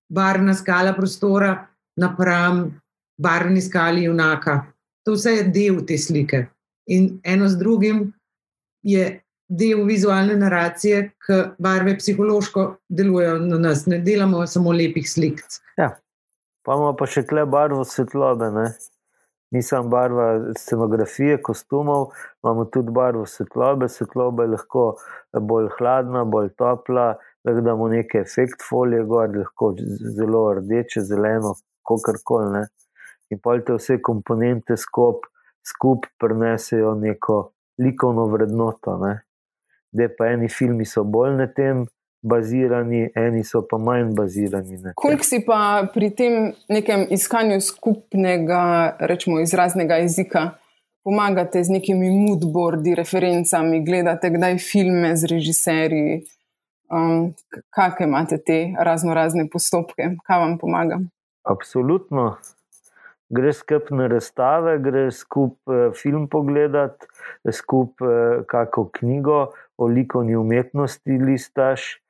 [0.09, 1.53] barvna skala prostora
[1.99, 2.79] napram
[3.19, 4.63] barvni skali junaka.
[5.05, 6.47] To vse je del te slike.
[6.87, 8.13] In eno z drugim
[8.83, 9.19] je
[9.49, 15.41] del vizualne naracije, ki barve psihološko delujejo na nas, ne delamo samo lepih slik.
[15.77, 15.95] Ja.
[16.65, 18.51] Pa imamo pa še tle barvo svetlobe.
[18.53, 18.65] Ne?
[19.55, 22.11] Nisem barva scenografije, kostumov,
[22.43, 23.89] imamo tudi barvo svetlobe.
[23.89, 24.83] Svetloba je lahko
[25.33, 27.15] bolj hladna, bolj topla,
[27.47, 29.73] lahko damo nekaj efekt folije, gor, lahko
[30.19, 31.55] zelo rdeče, zeleno,
[31.87, 32.67] kakorkoli.
[33.33, 35.33] In pa te vse komponente skupaj
[35.69, 38.97] skup prenesejo neko likovno vrednoto.
[38.97, 39.21] Ne?
[39.91, 41.85] Da pa eni filmi so bolj na tem
[42.21, 44.79] bazirani, eni so pa manj bazirani.
[44.95, 50.49] Koliko si pa pri tem nekem iskanju skupnega, rečemo, izraznega jezika
[51.03, 56.21] pomagate z nekimi moodboardi, referencami, gledate kdaj filme z režiserji.
[56.89, 57.33] Um,
[57.73, 60.99] Kakšne imate te razno razne postopke, kaj vam pomaga?
[61.45, 62.35] Absolutno.
[63.29, 67.05] Greš skup na razstave, greš skup eh, film pogledati,
[67.51, 72.01] skup eh, kako knjigo o likovni umetnosti listaš.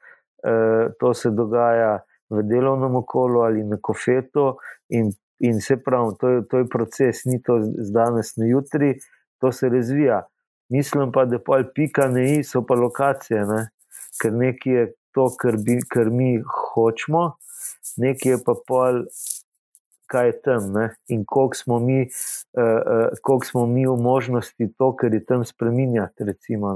[0.44, 2.00] Eh, to se dogaja
[2.30, 4.56] v delovnem okolju ali na kofetu,
[4.90, 8.96] in, in se pravi, to je, to je proces, ni to z danes na jutri,
[9.40, 10.22] to se razvija.
[10.70, 13.68] Mislim pa, da pol pika ne i, so pa lokacije, ne?
[14.22, 16.38] ker nekaj je to, kar, bi, kar mi
[16.74, 17.24] hočemo,
[17.98, 19.04] nekaj je pa pol.
[20.10, 20.88] Kaj je tam ne?
[21.08, 26.24] in koliko smo, mi, uh, koliko smo mi v možnosti to, kar je tam spremenjati.
[26.24, 26.74] Recimo,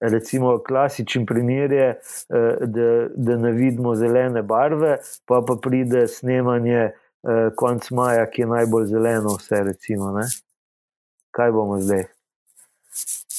[0.00, 4.96] recimo, klasičen primer je, uh, da, da ne vidimo zelene barve,
[5.26, 9.62] pa pa pride snemanje uh, konc maja, ki je najbolj zeleno, vse.
[9.72, 10.14] Recimo,
[11.30, 12.06] kaj bomo zdaj?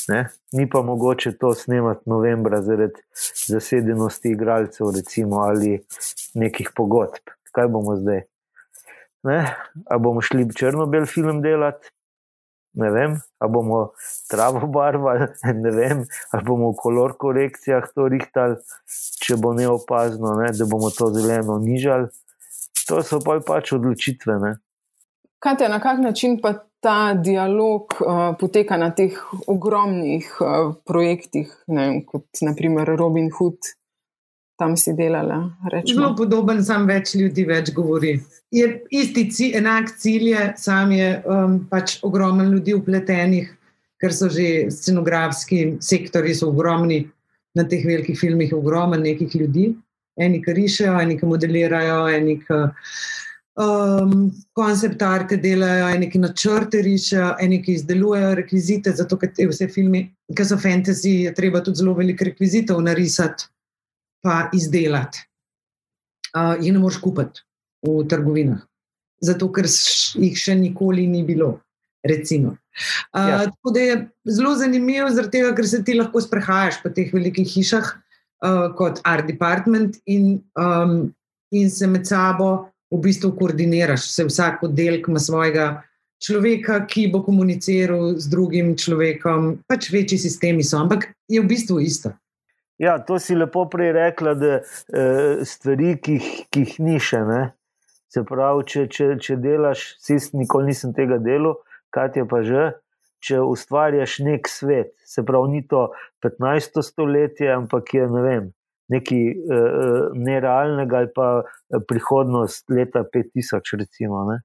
[0.07, 0.27] Ne?
[0.51, 3.01] Ni pa mogoče to snemati novembra zaradi
[3.47, 5.83] zasedenosti igralcev, recimo, ali
[6.33, 7.40] nekih pogodb.
[7.51, 8.23] Kaj bomo zdaj?
[9.23, 11.91] Ali bomo šli črno-bel film delati?
[12.73, 13.89] Ne vem, ali bomo
[14.31, 15.27] travo barvali,
[15.63, 18.55] ne vem, ali bomo v kolor korekcijah to rihtali,
[19.19, 20.53] če bo neopazno, ne?
[20.55, 22.07] da bomo to zeleno nižali.
[22.87, 24.39] To so pa pač odločitve.
[24.39, 24.53] Ne?
[25.43, 29.19] Kaj te, na kak način pa ta dialog uh, poteka na teh
[29.51, 33.59] ogromnih uh, projektih, vem, kot naprimer Robin Hood,
[34.61, 35.39] tam si delala?
[35.89, 38.13] Zelo podoben, sam več ljudi več govori.
[38.53, 43.49] Je isti cilj, enak cilj je, sam je um, pač ogromen ljudi upletenih,
[44.01, 47.07] ker so že scenografski sektori ogromni
[47.57, 49.71] na teh velikih filmih, ogromen nekih ljudi.
[50.21, 52.57] Eni, ki rišejo, eni, ki modelirajo, eni, ki
[53.63, 60.03] um, koncept arte delajo, neki načrte rišejo, neki izdelujejo rekvizite, zato ker te vse filme,
[60.35, 63.47] ki so fantasy, je treba tudi zelo veliko rekvizitov narisati,
[64.23, 65.25] pa izdelati.
[66.31, 67.43] Uh, jih ne moreš kupiti
[67.83, 68.61] v trgovinah,
[69.19, 71.57] zato ker jih še nikoli ni bilo.
[72.01, 72.55] Recimo.
[73.13, 73.39] Uh, ja.
[73.45, 73.95] Tako da je
[74.25, 79.27] zelo zanimivo, tega, ker se ti lahko sprehajaš po teh velikih hišah uh, kot art
[79.29, 81.11] department in, um,
[81.53, 85.67] in se med sabo v bistvu koordiniraš, se vsak oddelek ima svojega
[86.21, 89.61] človeka, ki bo komuniciral z drugim človekom.
[89.69, 92.13] Pač večji sistemi so, ampak je v bistvu isto.
[92.81, 95.01] Ja, to si lepo prej rekla, da e,
[95.45, 97.19] stvari, ki jih, ki jih ni še.
[97.27, 97.41] Ne?
[98.09, 101.59] Se pravi, če, če, če delaš, sist, nikoli nisem tega delal,
[101.93, 102.71] kaj je pa že.
[103.21, 105.91] Če ustvarjaš nek svet, se pravi, ni to
[106.25, 106.81] 15.
[106.81, 108.47] stoletje, ampak je ne vem,
[108.89, 114.23] nekaj uh, nerealnega ali pa eh, prihodnost leta 5000, recimo.
[114.25, 114.39] Ne?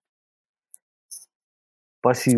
[2.05, 2.37] Pa si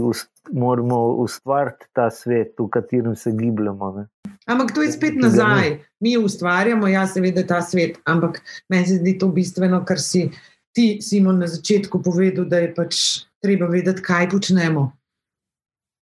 [0.53, 3.91] moramo ustvariti ta svet, v katerem se gibljemo.
[3.97, 4.07] Ne?
[4.47, 5.79] Ampak to je spet nazaj.
[6.01, 10.29] Mi ustvarjamo, ja, seveda, ta svet, ampak meni se zdi to bistveno, kar si
[10.73, 13.03] ti, Simon, na začetku povedal, da je pač
[13.45, 14.93] treba vedeti, kaj počnemo.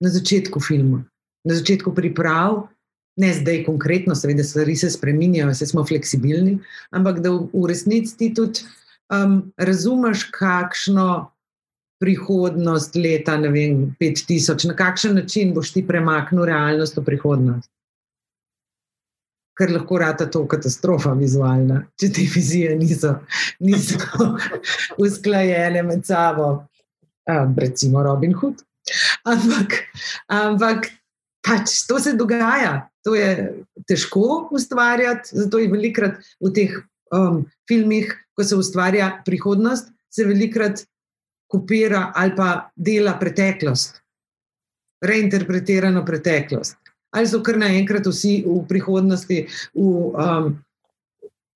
[0.05, 1.01] Na začetku filma,
[1.49, 2.67] na začetku priprav,
[3.17, 6.59] ne zdaj konkretno, seveda stvari se spremenjajo, vse smo fleksibilni,
[6.93, 8.67] ampak da v, v resnici ti tudi
[9.09, 11.31] um, razumeš, kakšno
[12.01, 17.71] prihodnost leta, ne vem, 5000, na kakšen način boš ti premaknil realnost v prihodnost.
[19.57, 23.15] Ker lahko rata to katastrofa vizualna, če te vizije niso,
[23.65, 23.97] niso
[25.07, 26.51] usklajene med sabo,
[27.31, 28.61] um, recimo Robin Hood.
[29.25, 29.81] Ampak,
[30.29, 30.91] ampak
[31.47, 33.31] pač to se dogaja, to je
[33.89, 36.77] težko ustvarjati, zato je velikrat v teh
[37.15, 40.85] um, filmih, ko se ustvarja prihodnost, se velikrat
[41.47, 44.03] kopira ali pa dela preteklost,
[45.05, 46.77] reinterpretirano preteklost.
[47.17, 49.43] Ali so kar naenkrat vsi v prihodnosti,
[49.75, 50.57] v, um,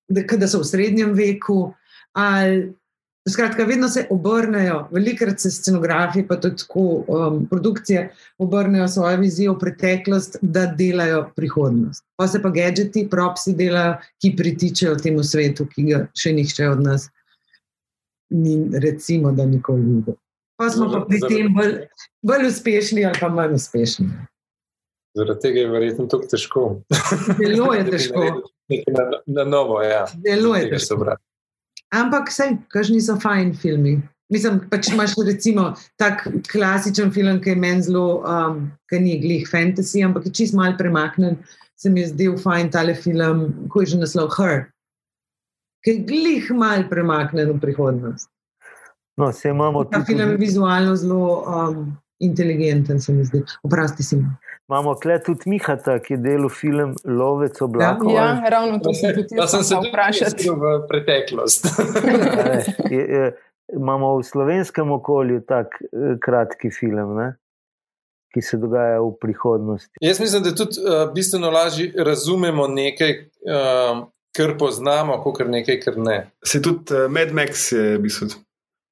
[0.09, 1.73] da so v srednjem veku,
[2.17, 2.71] ali
[3.29, 8.07] Skratka, vedno se obrnejo, velikrat se scenografi, pa tudi tako, um, produkcije,
[8.41, 12.03] obrnejo svojo vizijo v preteklost, da delajo prihodnost.
[12.17, 16.81] Pa se pa gadgeti, propsi delajo, ki pritičejo temu svetu, ki ga še nihče od
[16.81, 17.11] nas
[18.31, 20.15] ni, recimo, da nikoli videl.
[20.59, 21.73] Pa smo pa pri tem bolj,
[22.21, 24.07] bolj uspešni ali pa manj uspešni.
[25.17, 26.63] Zaradi tega je verjetno tako težko.
[27.39, 28.25] Zelo je težko.
[28.69, 30.05] Na, na novo, ja.
[30.27, 31.15] Zelo je težko.
[31.91, 33.97] Ampak vse, kažni so fajn filmi.
[34.31, 39.49] Mislim, pač imaš recimo tak klasičen film, ki je meni zelo, um, ki ni glih
[39.49, 41.35] fantasy, ampak je čist mal premaknen.
[41.75, 44.69] Se mi je zdel fajn tale film, ko je že naslov Her,
[45.85, 48.29] ki glih mal premaknen v prihodnost.
[49.17, 49.97] No, se imamo tudi.
[49.97, 53.43] Ta film je vizualno zelo um, inteligenten, se mi zdi.
[53.63, 54.17] Oprosti si.
[54.69, 58.13] Imamo tle tudi Mihata, ki je delal film Lovec oblakov.
[58.13, 61.67] Ja, ravno to sem tudi Pa jaz sem se vprašal v preteklost.
[62.93, 63.25] Je, je,
[63.75, 67.33] imamo v slovenskem okolju tak eh, kratki film, ne?
[68.31, 69.91] ki se dogaja v prihodnosti.
[69.99, 73.11] Jaz mislim, da tudi uh, bistveno lažje razumemo nekaj,
[73.43, 74.05] um,
[74.37, 76.17] kar poznamo, kot nekaj, kar ne.
[76.45, 78.31] Se tudi uh, Mad Max je v bistvu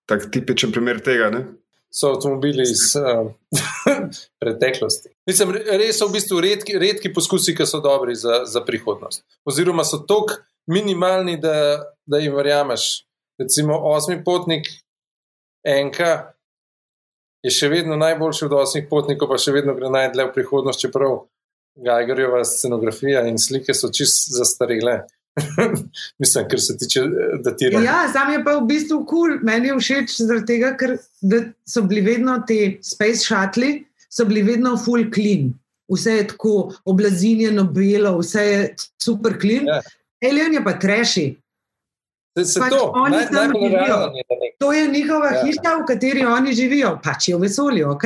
[0.10, 1.30] tak tipičen primer tega.
[1.34, 1.46] Ne?
[1.94, 3.32] So avtomobili iz uh,
[4.42, 5.14] preteklosti.
[5.30, 9.24] Mislim, re- res so v bistvu redki, redki poskusi, ki so dobri za, za prihodnost.
[9.46, 11.56] Oziroma so tako minimalni, da,
[12.06, 13.06] da jim verjameš.
[13.40, 14.68] Recimo, osmi potnik,
[15.66, 16.34] enka,
[17.46, 21.22] je še vedno najboljši od osmih potnikov, pa še vedno gre najdlje v prihodnost, čeprav
[21.80, 25.06] Geigerjeva scenografija in slike so čist zastarele.
[26.22, 27.86] Mislim, kar se tiče eh, datiranja.
[27.86, 29.40] Ja, sam je pa v bistvu kul, cool.
[29.44, 30.98] meni je všeč zaradi tega, ker
[31.68, 33.74] so bili vedno ti space shuttle,
[34.10, 35.52] so bili vedno full clean.
[35.90, 38.66] Vse je tako oblazinjeno, belo, vse je
[39.02, 39.66] super clean.
[39.66, 39.82] Ja.
[40.30, 41.30] Alien je pa treši.
[42.46, 43.98] Se, pač to, oni naj, tam živijo.
[44.60, 45.46] To je njihova Ja.
[45.46, 48.04] hiša, v kateri oni živijo, pač je v vesolju, ok.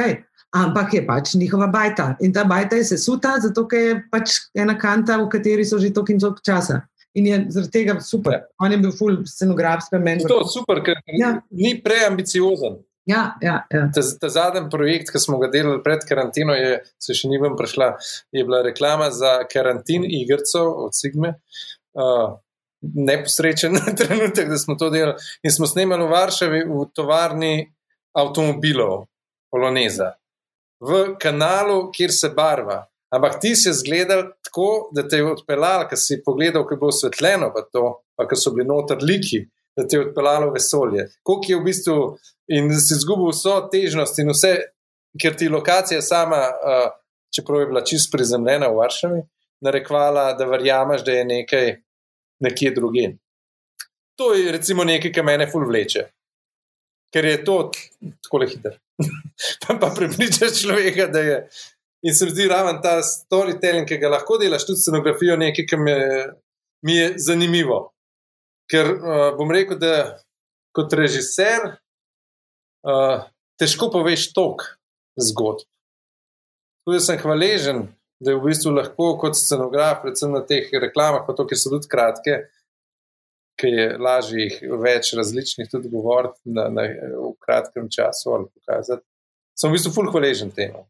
[0.53, 2.15] Ampak je pač njihova bajta.
[2.21, 6.13] In ta bajta je sesuta, zato je pač ena kanta, v kateri so že toliko
[6.13, 6.81] in toliko časa.
[7.13, 8.39] In je zaradi tega super.
[8.59, 10.27] On je bil full scenograf, spremenjen.
[10.27, 11.41] To je super, ker Ja.
[11.51, 12.79] ni preambiciozen.
[13.05, 13.89] Ja, ja, ja.
[13.93, 17.57] Ta, ta zadnji projekt, ki smo ga delali pred karanteno, je, se še ni vam
[17.59, 17.89] prišla,
[18.31, 21.33] je bila reklama za karantin igrcev od Sigme.
[21.93, 22.39] Uh,
[22.81, 25.19] neposrečen trenutek, da smo to delali.
[25.43, 27.53] In smo snemali v Varšavi v tovarni
[28.17, 29.05] avtomobilov,
[29.51, 30.13] Poloneza,
[30.79, 32.81] v kanalu, kjer se barva.
[33.13, 37.51] Ampak ti si zgledal tako, da te je odpeljal, ker si pogledal, kako je osvetljeno,
[37.53, 37.83] pa to,
[38.17, 39.43] pa ker so bili noter liki,
[39.77, 41.07] da te je odpeljalo v vesolje.
[41.21, 41.97] Koliko je v bistvu
[42.57, 44.53] in si izgubil vso težnost in vse,
[45.21, 46.89] ker ti lokacija sama, uh,
[47.33, 49.21] čeprav je bila čist prizemljena v Varšavi,
[49.65, 51.73] narekvala, da verjameš, da je nekaj
[52.43, 53.17] nekje drugje.
[54.15, 56.07] To je recimo nekaj, kar mene ful vleče.
[57.13, 57.57] Ker je to
[58.25, 58.77] tako hiter.
[59.61, 61.37] pa pa prepričaš človeka, da je.
[62.03, 65.79] In se mi zdi raven ta storytelling, ki ga lahko delaš, tudi scenografijo, nekaj, kar
[65.79, 66.23] mi je,
[66.83, 67.79] mi je zanimivo.
[68.71, 70.19] Ker uh, bom rekel, da
[70.75, 71.69] kot režiser
[72.83, 73.23] uh,
[73.59, 74.65] težko poveš tok
[75.15, 75.63] zgodb.
[76.83, 77.85] Tudi sem hvaležen,
[78.19, 81.71] da je v bistvu lahko kot scenograf, predvsem na teh reklamah, pa to, ker so
[81.71, 82.39] tudi kratke,
[83.59, 89.05] ki je lažje jih več različnih tudi govoriti na, na, v kratkem času ali pokazati.
[89.55, 90.83] Sem v bistvu ful hvaležen temu,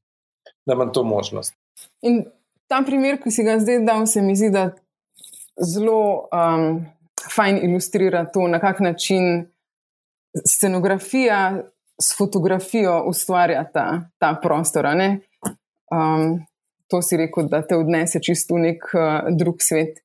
[0.66, 1.53] da imam to možnost.
[2.01, 2.24] In
[2.68, 4.70] ta primer, ki si ga zdaj dal, se mi zdi, da
[5.61, 6.86] zelo um,
[7.36, 9.45] fajn ilustrira to, na kak način
[10.47, 11.64] scenografija
[12.01, 14.86] s fotografijo ustvarja ta, ta prostor.
[14.86, 16.45] Um,
[16.88, 20.01] to si rekel, da te odnese čisto v nek uh, drug svet.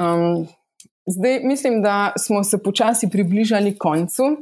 [0.00, 0.46] Um,
[1.06, 4.36] zdaj mislim, da smo se počasi približali koncu.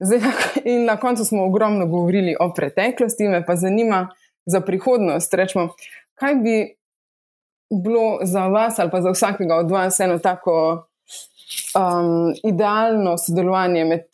[0.00, 0.20] Zdaj,
[0.72, 4.08] in na koncu smo ogromno govorili o preteklosti, me pa zanima
[4.46, 5.34] za prihodnost.
[5.34, 5.68] Rečemo,
[6.14, 6.56] kaj bi
[7.70, 10.86] bilo za vas ali pa za vsakega od vas eno tako
[11.74, 14.04] um, idealno sodelovanje med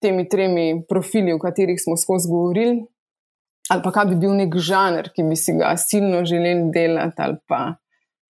[0.00, 2.84] temi tremi profili, o katerih smo skozi govorili,
[3.70, 7.36] ali pa kaj bi bil nek žanr, ki bi si ga silno želeli delati, ali
[7.46, 7.74] pa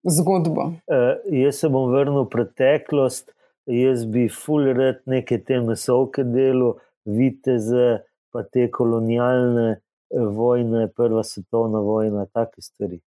[0.05, 0.63] zgodbo.
[0.63, 3.31] Uh, jaz se bom vrnil v preteklost,
[3.67, 8.03] jaz bi full red neke te mesovke delo, viteze,
[8.33, 9.81] pa te kolonialne eh,
[10.13, 13.01] vojne, prva svetovna vojna, take stvari.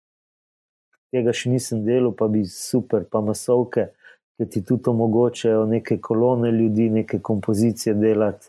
[1.13, 3.91] Tega še nisem delal, pa bi super, pa masovke,
[4.39, 8.49] ki ti tudi omogočajo neke kolone ljudi, neke kompozicije delati.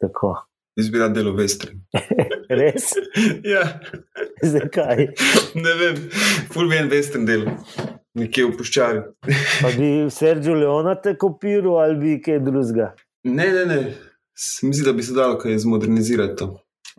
[0.00, 0.36] Tako.
[0.76, 1.74] Jaz bi rad delal vestri.
[2.60, 2.92] Res?
[3.54, 3.64] ja,
[4.54, 5.06] Zakaj?
[5.54, 6.00] ne vem,
[6.54, 7.46] ful bi en vestern del,
[8.18, 9.04] nekje v puščavi.
[9.62, 12.92] Pa bi Sergio Leona te kopiral ali bi kaj drugega?
[13.24, 13.80] Ne, ne, ne.
[14.34, 16.50] Se mi zdi, da bi se dalo kaj zmodernizirati to.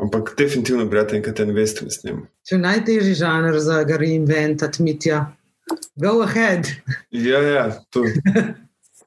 [0.01, 2.25] Ampak definitivno bi rad enkrat en vestern snimal.
[2.47, 5.21] Če najtežji žanr za ga reinventati, mitja.
[5.95, 6.67] Go ahead.
[7.15, 8.03] Ja, ja, to.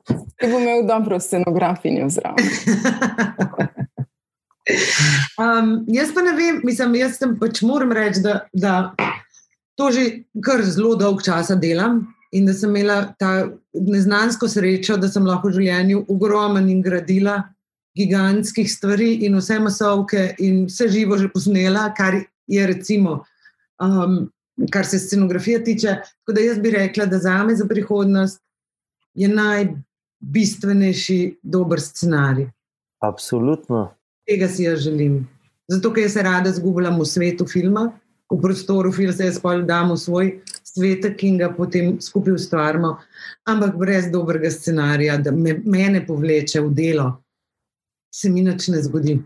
[0.09, 2.49] Ti bo imel dobro scenografinjo zraven.
[5.39, 8.93] Um, jaz pa ne vem, mislim, jaz sem pač moram reči, da, da
[9.79, 10.05] to že
[10.45, 12.03] kar zelo dolg časa delam
[12.35, 17.39] in da sem imela ta neznansko srečo, da sem lahko v življenju ogromen in gradila
[17.99, 22.15] gigantskih stvari in vse masovke in vse živo že posnela, kar
[22.47, 23.25] je recimo,
[23.83, 24.31] um,
[24.73, 25.97] kar se scenografije tiče.
[26.21, 28.41] Tako da jaz bi rekla, da za me za prihodnost
[29.15, 32.51] je najbistvenejši dober scenarij.
[33.03, 33.95] Absolutno.
[34.27, 35.29] Tega si jaz želim.
[35.69, 37.93] Zato, ker se rada zgubljam v svetu filma,
[38.31, 42.97] v prostoru filma, se jaz pa dam v svoj svet, ki ga potem skupaj ustvarjamo,
[43.49, 47.13] ampak brez dobrega scenarija, da me, mene povleče v delo,
[48.11, 49.19] se mi nič ne zgodi.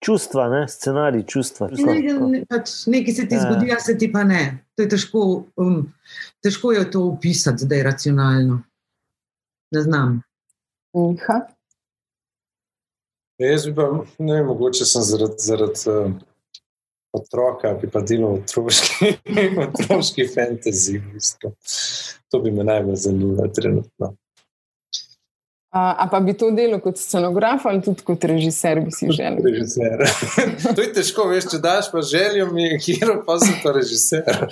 [0.00, 0.68] Čustva, ne?
[0.68, 1.68] scenarij, čustva.
[1.68, 1.92] čustva.
[1.92, 3.40] Ne, ne, pač nekaj se ti Ja.
[3.44, 4.64] zgodi, a se ti pa ne.
[4.76, 5.92] To je težko, um,
[6.42, 8.62] težko je to opisati, da je racionalno.
[9.70, 10.22] Ne znam.
[10.96, 11.40] Miha.
[13.38, 16.12] Jaz bi pa, ne vem, mogoče sem zaradi zarad, uh,
[17.12, 19.14] otroka, bi pa delal otroški,
[19.66, 20.98] otroški fantasy.
[20.98, 21.52] V bistvu.
[22.30, 24.14] To bi me najbolj zanimalo trenutno.
[25.70, 29.38] A, a pa bi to delo kot scenograf ali tudi kot režiser, bi si želel?
[29.44, 30.02] Režiser.
[30.74, 34.48] to je težko, veš, če daš pa željo mi, kjer pa sem pa režiser.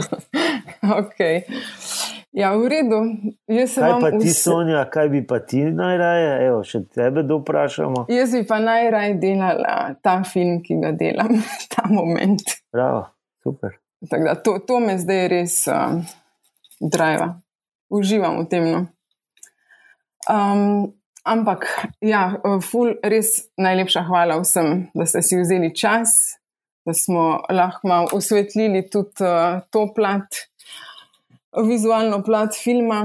[1.00, 1.42] okay.
[2.32, 3.00] Ja, v redu.
[3.50, 6.30] Jaz Kaj pa ti, vse- Sonja, kaj bi pa ti najraje?
[6.46, 8.06] Evo, še tebe doprašamo.
[8.08, 11.36] Jaz bi pa najraje delala ta film, ki ga delam,
[11.74, 12.40] ta moment.
[12.72, 13.10] Bravo,
[13.42, 13.76] super.
[14.08, 15.98] Tako Da, to, to me zdaj res uh,
[16.80, 17.34] driva.
[17.92, 18.70] Uživam v tem.
[18.70, 18.86] No.
[20.28, 20.92] Um,
[21.24, 21.66] ampak,
[22.04, 26.36] ja, ful, res najlepša hvala vsem, da ste si vzeli čas,
[26.84, 30.44] da smo lahko malo osvetlili tudi uh, to plat,
[31.56, 33.04] vizualno plat filma.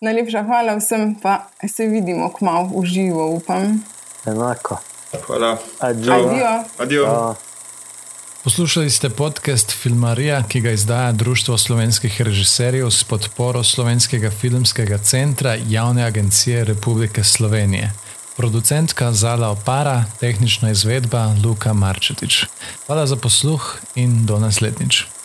[0.00, 3.82] Najlepša hvala vsem, pa se vidimo kmalo v živo, upam.
[4.26, 4.78] Enako.
[5.26, 5.56] Hvala.
[5.80, 6.14] Adijo.
[6.14, 6.54] Adijo.
[6.78, 7.47] Adijo.
[8.48, 15.56] Poslušali ste podcast Filmarija, ki ga izdaja Društvo slovenskih režiserjev s podporo Slovenskega filmskega centra
[15.68, 17.92] Javne agencije Republike Slovenije.
[18.36, 22.44] Producentka Zala Opara, tehnična izvedba Luka Marčetič.
[22.86, 25.17] Hvala za posluh in do naslednjič.